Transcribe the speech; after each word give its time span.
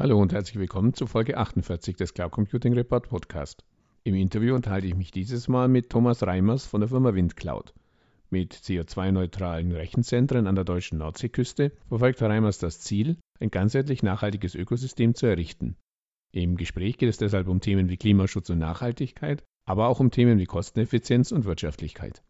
Hallo 0.00 0.18
und 0.18 0.32
herzlich 0.32 0.58
willkommen 0.58 0.94
zu 0.94 1.06
Folge 1.06 1.36
48 1.36 1.94
des 1.94 2.14
Cloud 2.14 2.30
Computing 2.30 2.72
Report 2.72 3.06
Podcast. 3.06 3.66
Im 4.02 4.14
Interview 4.14 4.54
unterhalte 4.54 4.86
ich 4.86 4.94
mich 4.94 5.10
dieses 5.10 5.46
Mal 5.46 5.68
mit 5.68 5.90
Thomas 5.90 6.22
Reimers 6.22 6.64
von 6.64 6.80
der 6.80 6.88
Firma 6.88 7.12
WindCloud. 7.12 7.74
Mit 8.30 8.54
CO2-neutralen 8.54 9.72
Rechenzentren 9.72 10.46
an 10.46 10.54
der 10.54 10.64
deutschen 10.64 10.96
Nordseeküste 10.96 11.72
verfolgt 11.86 12.22
Herr 12.22 12.30
Reimers 12.30 12.56
das 12.56 12.80
Ziel, 12.80 13.18
ein 13.40 13.50
ganzheitlich 13.50 14.02
nachhaltiges 14.02 14.54
Ökosystem 14.54 15.14
zu 15.14 15.26
errichten. 15.26 15.76
Im 16.32 16.56
Gespräch 16.56 16.96
geht 16.96 17.10
es 17.10 17.18
deshalb 17.18 17.46
um 17.46 17.60
Themen 17.60 17.90
wie 17.90 17.98
Klimaschutz 17.98 18.48
und 18.48 18.58
Nachhaltigkeit, 18.58 19.44
aber 19.66 19.88
auch 19.88 20.00
um 20.00 20.10
Themen 20.10 20.38
wie 20.38 20.46
Kosteneffizienz 20.46 21.30
und 21.30 21.44
Wirtschaftlichkeit. 21.44 22.22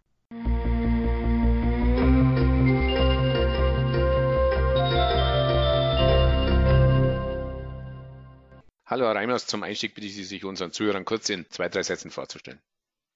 Hallo 8.91 9.05
Herr 9.05 9.15
Reimers, 9.15 9.47
zum 9.47 9.63
Einstieg 9.63 9.95
bitte 9.95 10.09
ich 10.09 10.17
Sie, 10.17 10.25
sich 10.25 10.45
unseren 10.45 10.73
Zuhörern 10.73 11.05
kurz 11.05 11.29
in 11.29 11.47
zwei, 11.49 11.69
drei 11.69 11.85
Sätzen 11.85 12.11
vorzustellen. 12.11 12.59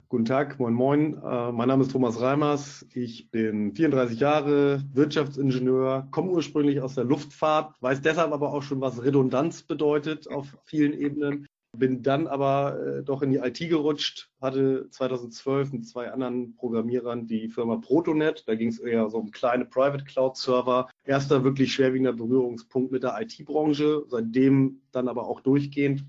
Guten 0.07 0.23
Tag, 0.23 0.57
moin 0.57 0.73
moin. 0.73 1.21
Äh, 1.21 1.51
mein 1.51 1.67
Name 1.67 1.83
ist 1.83 1.91
Thomas 1.91 2.21
Reimers. 2.21 2.85
Ich 2.93 3.29
bin 3.29 3.75
34 3.75 4.17
Jahre, 4.17 4.81
Wirtschaftsingenieur, 4.93 6.07
komme 6.11 6.31
ursprünglich 6.31 6.79
aus 6.79 6.95
der 6.95 7.03
Luftfahrt, 7.03 7.75
weiß 7.81 8.01
deshalb 8.01 8.31
aber 8.31 8.53
auch 8.53 8.63
schon, 8.63 8.79
was 8.79 9.03
Redundanz 9.03 9.63
bedeutet 9.63 10.31
auf 10.31 10.47
vielen 10.63 10.93
Ebenen. 10.93 11.45
Bin 11.77 12.03
dann 12.03 12.27
aber 12.27 12.79
äh, 12.79 13.03
doch 13.03 13.21
in 13.21 13.31
die 13.31 13.37
IT 13.37 13.59
gerutscht, 13.59 14.29
hatte 14.41 14.89
2012 14.89 15.73
mit 15.73 15.87
zwei 15.87 16.11
anderen 16.11 16.55
Programmierern 16.55 17.27
die 17.27 17.49
Firma 17.49 17.77
Protonet. 17.77 18.43
Da 18.47 18.55
ging 18.55 18.69
es 18.69 18.79
eher 18.79 19.09
so 19.09 19.17
um 19.17 19.31
kleine 19.31 19.65
Private 19.65 20.03
Cloud 20.03 20.37
Server. 20.37 20.89
Erster 21.03 21.43
wirklich 21.43 21.73
schwerwiegender 21.73 22.13
Berührungspunkt 22.13 22.91
mit 22.91 23.03
der 23.03 23.19
IT-Branche, 23.21 24.03
seitdem 24.07 24.81
dann 24.91 25.07
aber 25.07 25.27
auch 25.27 25.41
durchgehend. 25.41 26.05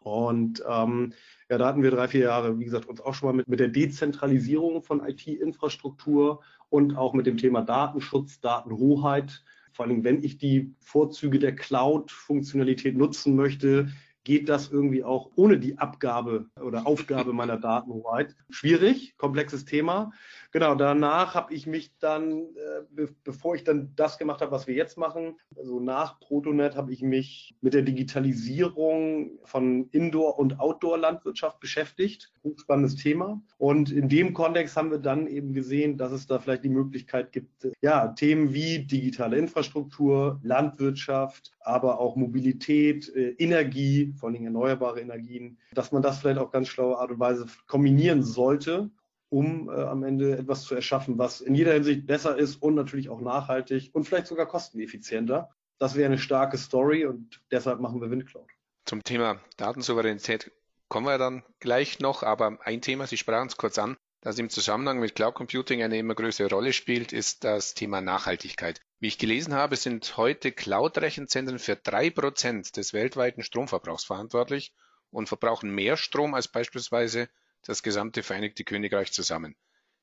Und 0.00 0.62
ähm, 0.66 1.12
ja, 1.50 1.58
da 1.58 1.66
hatten 1.66 1.82
wir 1.82 1.90
drei, 1.90 2.08
vier 2.08 2.22
Jahre, 2.22 2.58
wie 2.58 2.64
gesagt, 2.64 2.86
uns 2.86 3.00
auch 3.00 3.14
schon 3.14 3.28
mal 3.28 3.36
mit, 3.36 3.48
mit 3.48 3.60
der 3.60 3.68
Dezentralisierung 3.68 4.82
von 4.82 5.06
IT-Infrastruktur 5.06 6.40
und 6.70 6.96
auch 6.96 7.12
mit 7.12 7.26
dem 7.26 7.36
Thema 7.36 7.62
Datenschutz, 7.62 8.40
Datenhoheit. 8.40 9.44
Vor 9.72 9.86
allem, 9.86 10.02
wenn 10.02 10.22
ich 10.22 10.38
die 10.38 10.74
Vorzüge 10.80 11.38
der 11.38 11.54
Cloud-Funktionalität 11.54 12.96
nutzen 12.96 13.36
möchte, 13.36 13.88
geht 14.24 14.48
das 14.48 14.70
irgendwie 14.70 15.04
auch 15.04 15.30
ohne 15.36 15.58
die 15.58 15.78
Abgabe 15.78 16.46
oder 16.60 16.86
Aufgabe 16.86 17.32
meiner 17.32 17.56
Datenhoheit. 17.56 18.34
Schwierig, 18.50 19.16
komplexes 19.16 19.64
Thema. 19.64 20.12
Genau, 20.52 20.74
danach 20.74 21.34
habe 21.34 21.54
ich 21.54 21.66
mich 21.66 21.92
dann, 22.00 22.40
äh, 22.40 22.82
be 22.90 23.08
bevor 23.24 23.54
ich 23.54 23.64
dann 23.64 23.92
das 23.96 24.18
gemacht 24.18 24.40
habe, 24.40 24.50
was 24.50 24.66
wir 24.66 24.74
jetzt 24.74 24.98
machen, 24.98 25.38
also 25.56 25.80
nach 25.80 26.18
Protonet, 26.20 26.76
habe 26.76 26.92
ich 26.92 27.02
mich 27.02 27.56
mit 27.60 27.74
der 27.74 27.82
Digitalisierung 27.82 29.38
von 29.44 29.88
Indoor- 29.90 30.38
und 30.38 30.58
Outdoor-Landwirtschaft 30.58 31.60
beschäftigt. 31.60 32.32
Spannendes 32.56 32.96
Thema. 32.96 33.40
Und 33.58 33.92
in 33.92 34.08
dem 34.08 34.34
Kontext 34.34 34.76
haben 34.76 34.90
wir 34.90 34.98
dann 34.98 35.26
eben 35.26 35.52
gesehen, 35.52 35.96
dass 35.96 36.12
es 36.12 36.26
da 36.26 36.38
vielleicht 36.38 36.64
die 36.64 36.68
Möglichkeit 36.68 37.32
gibt, 37.32 37.68
ja, 37.80 38.08
Themen 38.08 38.52
wie 38.52 38.80
digitale 38.80 39.36
Infrastruktur, 39.36 40.40
Landwirtschaft, 40.42 41.52
aber 41.60 42.00
auch 42.00 42.16
Mobilität, 42.16 43.14
äh, 43.14 43.30
Energie, 43.38 44.14
vor 44.18 44.28
allem 44.28 44.44
erneuerbare 44.44 45.00
Energien, 45.00 45.58
dass 45.72 45.92
man 45.92 46.02
das 46.02 46.18
vielleicht 46.18 46.38
auf 46.38 46.50
ganz 46.50 46.68
schlaue 46.68 46.98
Art 46.98 47.10
und 47.10 47.20
Weise 47.20 47.46
kombinieren 47.66 48.22
sollte 48.22 48.90
um 49.30 49.70
äh, 49.70 49.82
am 49.82 50.02
Ende 50.02 50.36
etwas 50.36 50.64
zu 50.64 50.74
erschaffen, 50.74 51.16
was 51.16 51.40
in 51.40 51.54
jeder 51.54 51.72
Hinsicht 51.72 52.06
besser 52.06 52.36
ist 52.36 52.56
und 52.56 52.74
natürlich 52.74 53.08
auch 53.08 53.20
nachhaltig 53.20 53.90
und 53.94 54.04
vielleicht 54.04 54.26
sogar 54.26 54.46
kosteneffizienter. 54.46 55.50
Das 55.78 55.94
wäre 55.94 56.06
eine 56.06 56.18
starke 56.18 56.58
Story 56.58 57.06
und 57.06 57.40
deshalb 57.50 57.80
machen 57.80 58.00
wir 58.00 58.10
WindCloud. 58.10 58.48
Zum 58.84 59.02
Thema 59.02 59.40
Datensouveränität 59.56 60.50
kommen 60.88 61.06
wir 61.06 61.16
dann 61.16 61.44
gleich 61.60 62.00
noch, 62.00 62.22
aber 62.22 62.58
ein 62.64 62.82
Thema, 62.82 63.06
Sie 63.06 63.16
sprachen 63.16 63.46
es 63.46 63.56
kurz 63.56 63.78
an, 63.78 63.96
das 64.20 64.38
im 64.38 64.50
Zusammenhang 64.50 65.00
mit 65.00 65.14
Cloud 65.14 65.34
Computing 65.34 65.82
eine 65.82 65.98
immer 65.98 66.14
größere 66.14 66.50
Rolle 66.50 66.72
spielt, 66.72 67.12
ist 67.12 67.44
das 67.44 67.74
Thema 67.74 68.00
Nachhaltigkeit. 68.00 68.80
Wie 68.98 69.08
ich 69.08 69.18
gelesen 69.18 69.54
habe, 69.54 69.76
sind 69.76 70.16
heute 70.18 70.52
Cloud-Rechenzentren 70.52 71.58
für 71.58 71.76
drei 71.76 72.10
Prozent 72.10 72.76
des 72.76 72.92
weltweiten 72.92 73.42
Stromverbrauchs 73.42 74.04
verantwortlich 74.04 74.74
und 75.10 75.28
verbrauchen 75.28 75.74
mehr 75.74 75.96
Strom 75.96 76.34
als 76.34 76.48
beispielsweise 76.48 77.28
das 77.64 77.82
gesamte 77.82 78.22
Vereinigte 78.22 78.64
Königreich 78.64 79.12
zusammen. 79.12 79.56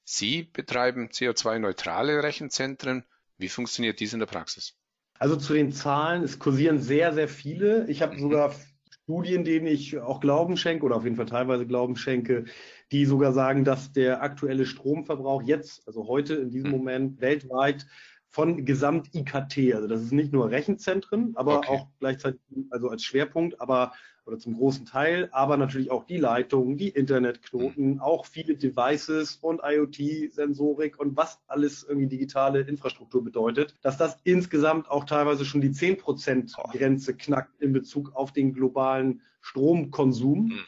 Sie 0.04 0.44
betreiben 0.44 1.10
CO2-neutrale 1.10 2.24
Rechenzentren. 2.24 3.06
Wie 3.38 3.50
funktioniert 3.50 4.00
dies 4.00 4.14
in 4.14 4.20
der 4.20 4.26
Praxis? 4.26 4.76
Also 5.20 5.36
zu 5.36 5.54
den 5.54 5.72
Zahlen, 5.72 6.24
es 6.24 6.40
kursieren 6.40 6.80
sehr, 6.80 7.14
sehr 7.14 7.28
viele. 7.28 7.88
Ich 7.90 8.02
habe 8.02 8.16
mhm. 8.16 8.20
sogar 8.20 8.56
Studien, 9.04 9.44
denen 9.44 9.68
ich 9.68 9.98
auch 10.00 10.20
Glauben 10.20 10.58
schenke 10.58 10.86
oder 10.86 10.98
auf 10.98 11.04
jeden 11.04 11.16
Fall 11.16 11.28
teilweise 11.28 11.66
Glauben 11.66 11.96
schenke, 11.96 12.46
die 12.92 13.06
sogar 13.06 13.34
sagen, 13.34 13.64
dass 13.64 13.92
der 13.92 14.22
aktuelle 14.22 14.66
Stromverbrauch 14.66 15.44
jetzt, 15.44 15.86
also 15.88 16.08
heute 16.08 16.36
in 16.36 16.50
diesem 16.50 16.72
mhm. 16.72 16.78
Moment 16.78 17.22
weltweit 17.22 17.86
von 18.30 18.66
Gesamt-IKT, 18.66 19.74
also 19.74 19.88
das 19.88 20.02
ist 20.02 20.12
nicht 20.12 20.34
nur 20.34 20.52
Rechenzentren, 20.52 21.34
aber 21.36 21.60
okay. 21.60 21.70
auch 21.70 21.88
gleichzeitig 22.00 22.42
also 22.70 22.90
als 22.90 23.04
Schwerpunkt, 23.04 23.60
aber 23.62 23.94
oder 24.28 24.38
zum 24.38 24.58
großen 24.58 24.86
Teil, 24.86 25.30
aber 25.32 25.58
natürlich 25.58 25.90
auch 25.90 26.06
die 26.06 26.18
Leitungen, 26.18 26.78
die 26.78 26.90
Internetknoten, 26.90 27.94
mhm. 27.94 28.00
auch 28.02 28.26
viele 28.26 28.56
Devices 28.56 29.38
und 29.38 29.62
IoT-Sensorik 29.64 31.00
und 31.00 31.16
was 31.16 31.40
alles 31.48 31.84
irgendwie 31.84 32.08
digitale 32.08 32.62
Infrastruktur 32.62 33.24
bedeutet, 33.24 33.76
dass 33.82 33.98
das 33.98 34.18
insgesamt 34.26 34.92
auch 34.92 35.06
teilweise 35.06 35.46
schon 35.46 35.62
die 35.62 35.70
10%-Grenze 35.70 37.16
knackt 37.16 37.62
in 37.62 37.72
Bezug 37.72 38.14
auf 38.16 38.34
den 38.34 38.54
globalen 38.54 39.22
Stromkonsum. 39.40 40.48
Mhm. 40.48 40.60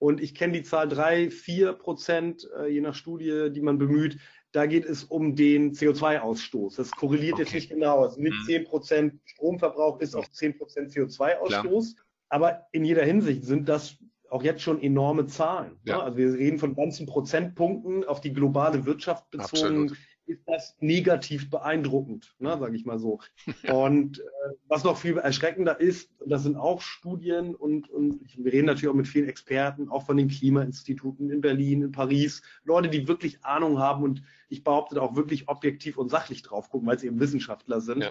Und 0.00 0.20
ich 0.20 0.34
kenne 0.34 0.54
die 0.54 0.62
Zahl 0.62 0.88
drei, 0.88 1.30
vier 1.30 1.74
Prozent, 1.74 2.48
äh, 2.58 2.68
je 2.68 2.80
nach 2.80 2.94
Studie, 2.94 3.50
die 3.52 3.60
man 3.60 3.78
bemüht, 3.78 4.18
da 4.50 4.66
geht 4.66 4.86
es 4.86 5.04
um 5.04 5.36
den 5.36 5.74
CO2-Ausstoß. 5.74 6.76
Das 6.76 6.90
korreliert 6.90 7.34
okay. 7.34 7.42
jetzt 7.42 7.54
nicht 7.54 7.70
genau. 7.70 8.02
Also 8.02 8.18
mit 8.18 8.32
mhm. 8.32 8.66
10% 8.66 9.12
Stromverbrauch 9.26 10.00
ist 10.00 10.16
auch 10.16 10.24
10% 10.24 10.56
CO2-Ausstoß. 10.92 11.96
Aber 12.30 12.66
in 12.72 12.84
jeder 12.84 13.04
Hinsicht 13.04 13.44
sind 13.44 13.68
das 13.68 13.98
auch 14.30 14.42
jetzt 14.42 14.62
schon 14.62 14.80
enorme 14.80 15.26
Zahlen. 15.26 15.76
Ja. 15.84 15.98
Ne? 15.98 16.02
Also 16.02 16.16
wir 16.16 16.32
reden 16.32 16.58
von 16.58 16.74
ganzen 16.74 17.06
Prozentpunkten 17.06 18.04
auf 18.04 18.20
die 18.20 18.32
globale 18.32 18.86
Wirtschaft 18.86 19.30
bezogen. 19.30 19.82
Absolut. 19.82 19.96
Ist 20.30 20.42
das 20.46 20.76
negativ 20.80 21.50
beeindruckend, 21.50 22.34
ne, 22.38 22.56
sage 22.58 22.76
ich 22.76 22.84
mal 22.84 22.98
so. 22.98 23.18
Und 23.72 24.20
äh, 24.20 24.22
was 24.68 24.84
noch 24.84 24.96
viel 24.96 25.18
erschreckender 25.18 25.80
ist, 25.80 26.10
das 26.24 26.44
sind 26.44 26.56
auch 26.56 26.80
Studien 26.80 27.54
und, 27.54 27.90
und 27.90 28.20
wir 28.36 28.52
reden 28.52 28.66
natürlich 28.66 28.88
auch 28.88 28.94
mit 28.94 29.08
vielen 29.08 29.28
Experten, 29.28 29.88
auch 29.88 30.06
von 30.06 30.16
den 30.16 30.28
Klimainstituten 30.28 31.30
in 31.30 31.40
Berlin, 31.40 31.82
in 31.82 31.92
Paris, 31.92 32.42
Leute, 32.64 32.88
die 32.88 33.08
wirklich 33.08 33.44
Ahnung 33.44 33.78
haben 33.78 34.04
und 34.04 34.22
ich 34.48 34.62
behaupte 34.62 35.02
auch 35.02 35.16
wirklich 35.16 35.48
objektiv 35.48 35.98
und 35.98 36.10
sachlich 36.10 36.42
drauf 36.42 36.70
gucken, 36.70 36.86
weil 36.86 36.98
sie 36.98 37.08
eben 37.08 37.18
Wissenschaftler 37.18 37.80
sind. 37.80 38.02
Ja 38.02 38.10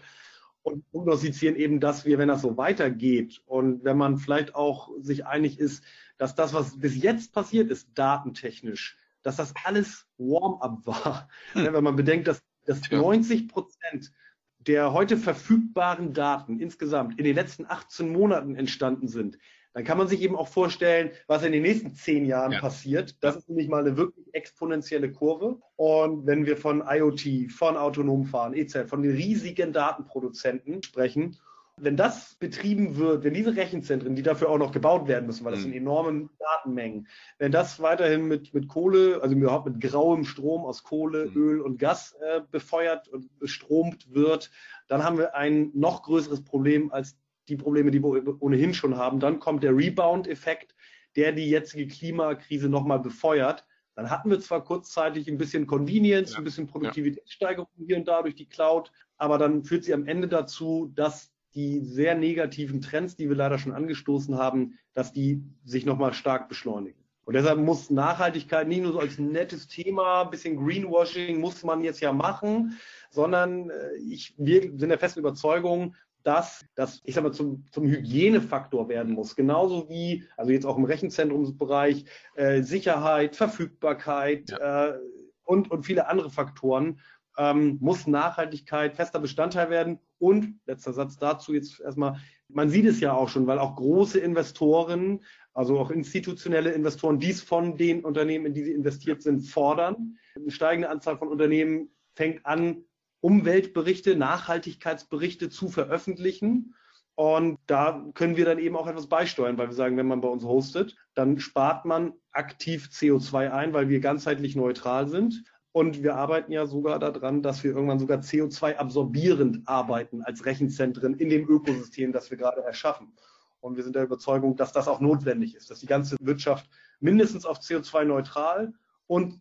und 0.61 0.89
prognostizieren 0.91 1.55
eben, 1.55 1.79
dass 1.79 2.05
wir, 2.05 2.17
wenn 2.17 2.27
das 2.27 2.41
so 2.41 2.57
weitergeht 2.57 3.41
und 3.45 3.83
wenn 3.83 3.97
man 3.97 4.17
vielleicht 4.17 4.55
auch 4.55 4.91
sich 4.99 5.25
einig 5.25 5.57
ist, 5.57 5.83
dass 6.17 6.35
das, 6.35 6.53
was 6.53 6.77
bis 6.77 7.01
jetzt 7.01 7.33
passiert 7.33 7.71
ist, 7.71 7.87
datentechnisch, 7.95 8.97
dass 9.23 9.37
das 9.37 9.53
alles 9.63 10.05
Warm-up 10.17 10.85
war. 10.85 11.29
Hm. 11.53 11.73
Wenn 11.73 11.83
man 11.83 11.95
bedenkt, 11.95 12.27
dass, 12.27 12.41
dass 12.65 12.89
90 12.89 13.47
Prozent 13.47 14.11
der 14.59 14.91
heute 14.93 15.17
verfügbaren 15.17 16.13
Daten 16.13 16.59
insgesamt 16.59 17.17
in 17.17 17.23
den 17.23 17.35
letzten 17.35 17.65
18 17.65 18.11
Monaten 18.11 18.55
entstanden 18.55 19.07
sind, 19.07 19.37
dann 19.73 19.83
kann 19.83 19.97
man 19.97 20.07
sich 20.07 20.21
eben 20.21 20.35
auch 20.35 20.47
vorstellen, 20.47 21.11
was 21.27 21.43
in 21.43 21.51
den 21.51 21.61
nächsten 21.61 21.93
zehn 21.93 22.25
Jahren 22.25 22.51
ja. 22.51 22.59
passiert. 22.59 23.23
Das 23.23 23.35
ist 23.35 23.49
nämlich 23.49 23.67
mal 23.67 23.85
eine 23.85 23.97
wirklich 23.97 24.25
exponentielle 24.33 25.11
Kurve. 25.11 25.59
Und 25.75 26.25
wenn 26.25 26.45
wir 26.45 26.57
von 26.57 26.83
IoT, 26.85 27.51
von 27.51 27.77
autonom 27.77 28.25
fahren, 28.25 28.53
etc., 28.53 28.89
von 28.89 29.03
den 29.03 29.11
riesigen 29.11 29.71
Datenproduzenten 29.71 30.81
sprechen, 30.83 31.37
wenn 31.81 31.97
das 31.97 32.35
betrieben 32.35 32.97
wird, 32.97 33.23
wenn 33.23 33.33
diese 33.33 33.55
Rechenzentren, 33.55 34.15
die 34.15 34.23
dafür 34.23 34.49
auch 34.49 34.57
noch 34.57 34.71
gebaut 34.71 35.07
werden 35.07 35.25
müssen, 35.25 35.45
weil 35.45 35.51
das 35.51 35.61
mhm. 35.61 35.65
sind 35.65 35.73
enorme 35.73 36.29
Datenmengen, 36.39 37.07
wenn 37.37 37.51
das 37.51 37.81
weiterhin 37.81 38.27
mit, 38.27 38.53
mit 38.53 38.67
Kohle, 38.67 39.19
also 39.21 39.35
überhaupt 39.35 39.67
mit 39.67 39.81
grauem 39.81 40.25
Strom 40.25 40.65
aus 40.65 40.83
Kohle, 40.83 41.27
mhm. 41.27 41.35
Öl 41.35 41.61
und 41.61 41.79
Gas 41.79 42.15
äh, 42.21 42.41
befeuert 42.51 43.07
und 43.07 43.37
bestromt 43.39 44.13
wird, 44.13 44.51
dann 44.87 45.03
haben 45.03 45.17
wir 45.17 45.35
ein 45.35 45.71
noch 45.73 46.03
größeres 46.03 46.43
Problem 46.43 46.91
als 46.91 47.17
die 47.47 47.57
Probleme, 47.57 47.91
die 47.91 48.03
wir 48.03 48.41
ohnehin 48.41 48.73
schon 48.73 48.97
haben. 48.97 49.19
Dann 49.19 49.39
kommt 49.39 49.63
der 49.63 49.75
Rebound-Effekt, 49.75 50.75
der 51.15 51.31
die 51.31 51.49
jetzige 51.49 51.87
Klimakrise 51.87 52.69
nochmal 52.69 52.99
befeuert. 52.99 53.65
Dann 53.95 54.09
hatten 54.09 54.29
wir 54.29 54.39
zwar 54.39 54.63
kurzzeitig 54.63 55.27
ein 55.27 55.37
bisschen 55.37 55.67
Convenience, 55.67 56.33
ja. 56.33 56.37
ein 56.37 56.43
bisschen 56.43 56.67
Produktivitätssteigerung 56.67 57.67
hier 57.85 57.97
und 57.97 58.07
da 58.07 58.21
durch 58.21 58.35
die 58.35 58.47
Cloud, 58.47 58.91
aber 59.17 59.37
dann 59.37 59.65
führt 59.65 59.83
sie 59.83 59.93
am 59.93 60.05
Ende 60.07 60.27
dazu, 60.27 60.91
dass 60.95 61.33
die 61.55 61.81
sehr 61.81 62.15
negativen 62.15 62.81
Trends, 62.81 63.15
die 63.15 63.29
wir 63.29 63.35
leider 63.35 63.57
schon 63.57 63.73
angestoßen 63.73 64.37
haben, 64.37 64.77
dass 64.93 65.13
die 65.13 65.43
sich 65.63 65.85
nochmal 65.85 66.13
stark 66.13 66.49
beschleunigen. 66.49 66.99
Und 67.25 67.35
deshalb 67.35 67.59
muss 67.59 67.91
Nachhaltigkeit 67.91 68.67
nicht 68.67 68.81
nur 68.81 68.93
so 68.93 68.99
als 68.99 69.19
nettes 69.19 69.67
Thema, 69.67 70.23
ein 70.23 70.31
bisschen 70.31 70.57
Greenwashing 70.57 71.39
muss 71.39 71.63
man 71.63 71.83
jetzt 71.83 71.99
ja 71.99 72.11
machen, 72.11 72.79
sondern 73.11 73.69
äh, 73.69 73.95
ich, 73.97 74.33
wir 74.37 74.63
sind 74.79 74.89
der 74.89 74.97
festen 74.97 75.19
Überzeugung, 75.19 75.95
dass 76.23 76.65
das, 76.75 77.01
ich 77.03 77.15
sag 77.15 77.23
mal, 77.23 77.31
zum, 77.31 77.65
zum 77.71 77.87
Hygienefaktor 77.87 78.89
werden 78.89 79.13
muss. 79.13 79.35
Genauso 79.35 79.87
wie, 79.89 80.27
also 80.37 80.51
jetzt 80.51 80.65
auch 80.65 80.77
im 80.77 80.85
Rechenzentrumsbereich, 80.85 82.05
äh, 82.35 82.61
Sicherheit, 82.63 83.35
Verfügbarkeit 83.35 84.49
ja. 84.49 84.87
äh, 84.87 84.99
und, 85.43 85.71
und 85.71 85.83
viele 85.83 86.07
andere 86.07 86.29
Faktoren, 86.29 86.99
ähm, 87.39 87.77
muss 87.79 88.05
Nachhaltigkeit 88.05 88.95
fester 88.95 89.19
Bestandteil 89.19 89.69
werden. 89.69 89.99
Und, 90.19 90.59
letzter 90.65 90.91
Satz 90.91 91.17
dazu 91.17 91.53
jetzt 91.53 91.79
erstmal, 91.79 92.19
man 92.49 92.69
sieht 92.69 92.85
es 92.85 92.99
ja 92.99 93.13
auch 93.13 93.29
schon, 93.29 93.47
weil 93.47 93.59
auch 93.59 93.77
große 93.77 94.19
Investoren, 94.19 95.23
also 95.53 95.79
auch 95.79 95.89
institutionelle 95.89 96.71
Investoren, 96.71 97.19
dies 97.19 97.41
von 97.41 97.77
den 97.77 98.03
Unternehmen, 98.03 98.47
in 98.47 98.53
die 98.53 98.63
sie 98.65 98.73
investiert 98.73 99.21
sind, 99.21 99.41
fordern. 99.41 100.17
Eine 100.35 100.51
steigende 100.51 100.89
Anzahl 100.89 101.17
von 101.17 101.29
Unternehmen 101.29 101.89
fängt 102.15 102.45
an, 102.45 102.83
Umweltberichte, 103.21 104.15
Nachhaltigkeitsberichte 104.15 105.49
zu 105.49 105.69
veröffentlichen. 105.69 106.75
Und 107.15 107.57
da 107.67 108.05
können 108.13 108.37
wir 108.37 108.45
dann 108.45 108.59
eben 108.59 108.75
auch 108.77 108.87
etwas 108.87 109.07
beisteuern, 109.07 109.57
weil 109.57 109.67
wir 109.67 109.75
sagen, 109.75 109.97
wenn 109.97 110.07
man 110.07 110.21
bei 110.21 110.29
uns 110.29 110.43
hostet, 110.43 110.95
dann 111.15 111.39
spart 111.39 111.85
man 111.85 112.13
aktiv 112.31 112.89
CO2 112.91 113.51
ein, 113.51 113.73
weil 113.73 113.89
wir 113.89 113.99
ganzheitlich 113.99 114.55
neutral 114.55 115.07
sind. 115.09 115.43
Und 115.79 116.03
wir 116.03 116.15
arbeiten 116.17 116.51
ja 116.51 116.65
sogar 116.65 116.99
daran, 116.99 117.41
dass 117.41 117.63
wir 117.63 117.71
irgendwann 117.71 117.99
sogar 117.99 118.17
CO2 118.17 118.75
absorbierend 118.75 119.65
arbeiten 119.65 120.21
als 120.23 120.45
Rechenzentren 120.45 121.13
in 121.13 121.29
dem 121.29 121.47
Ökosystem, 121.47 122.11
das 122.11 122.29
wir 122.29 122.37
gerade 122.37 122.61
erschaffen. 122.63 123.13
Und 123.61 123.77
wir 123.77 123.83
sind 123.83 123.95
der 123.95 124.03
Überzeugung, 124.03 124.57
dass 124.57 124.73
das 124.73 124.89
auch 124.89 124.99
notwendig 124.99 125.55
ist, 125.55 125.71
dass 125.71 125.79
die 125.79 125.85
ganze 125.85 126.17
Wirtschaft 126.19 126.69
mindestens 126.99 127.45
auf 127.45 127.59
CO2 127.59 128.03
neutral 128.03 128.73
und 129.07 129.39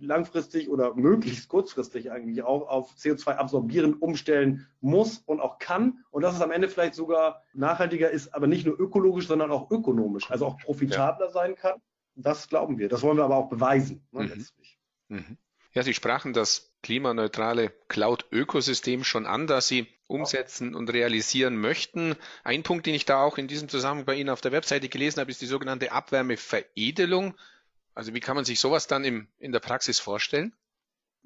langfristig 0.00 0.68
oder 0.68 0.96
möglichst 0.96 1.48
kurzfristig 1.48 2.10
eigentlich 2.10 2.42
auch 2.42 2.66
auf 2.66 2.94
CO2 2.94 3.36
absorbierend 3.36 4.02
umstellen 4.02 4.66
muss 4.80 5.18
und 5.26 5.38
auch 5.38 5.60
kann 5.60 6.04
und 6.10 6.22
dass 6.22 6.34
es 6.34 6.40
am 6.40 6.50
Ende 6.50 6.68
vielleicht 6.68 6.96
sogar 6.96 7.44
nachhaltiger 7.54 8.10
ist, 8.10 8.34
aber 8.34 8.48
nicht 8.48 8.66
nur 8.66 8.80
ökologisch, 8.80 9.28
sondern 9.28 9.52
auch 9.52 9.70
ökonomisch, 9.70 10.28
also 10.28 10.44
auch 10.44 10.58
profitabler 10.58 11.26
ja. 11.26 11.32
sein 11.32 11.54
kann. 11.54 11.80
Das 12.16 12.48
glauben 12.48 12.78
wir. 12.78 12.88
Das 12.88 13.02
wollen 13.02 13.16
wir 13.16 13.24
aber 13.24 13.36
auch 13.36 13.48
beweisen. 13.48 14.04
Ne, 14.10 14.22
mhm. 14.22 14.28
letztlich. 14.30 14.76
Mhm. 15.06 15.38
Ja, 15.72 15.82
Sie 15.82 15.94
sprachen 15.94 16.32
das 16.32 16.72
klimaneutrale 16.82 17.72
Cloud-Ökosystem 17.88 19.04
schon 19.04 19.26
an, 19.26 19.46
das 19.46 19.68
Sie 19.68 19.86
umsetzen 20.06 20.74
und 20.74 20.90
realisieren 20.92 21.56
möchten. 21.56 22.16
Ein 22.42 22.62
Punkt, 22.62 22.86
den 22.86 22.94
ich 22.94 23.04
da 23.04 23.22
auch 23.22 23.38
in 23.38 23.48
diesem 23.48 23.68
Zusammenhang 23.68 24.06
bei 24.06 24.14
Ihnen 24.14 24.30
auf 24.30 24.40
der 24.40 24.52
Webseite 24.52 24.88
gelesen 24.88 25.20
habe, 25.20 25.30
ist 25.30 25.42
die 25.42 25.46
sogenannte 25.46 25.92
Abwärmeveredelung. 25.92 27.34
Also 27.94 28.14
wie 28.14 28.20
kann 28.20 28.36
man 28.36 28.44
sich 28.44 28.60
sowas 28.60 28.86
dann 28.86 29.04
im, 29.04 29.28
in 29.38 29.52
der 29.52 29.60
Praxis 29.60 29.98
vorstellen? 29.98 30.54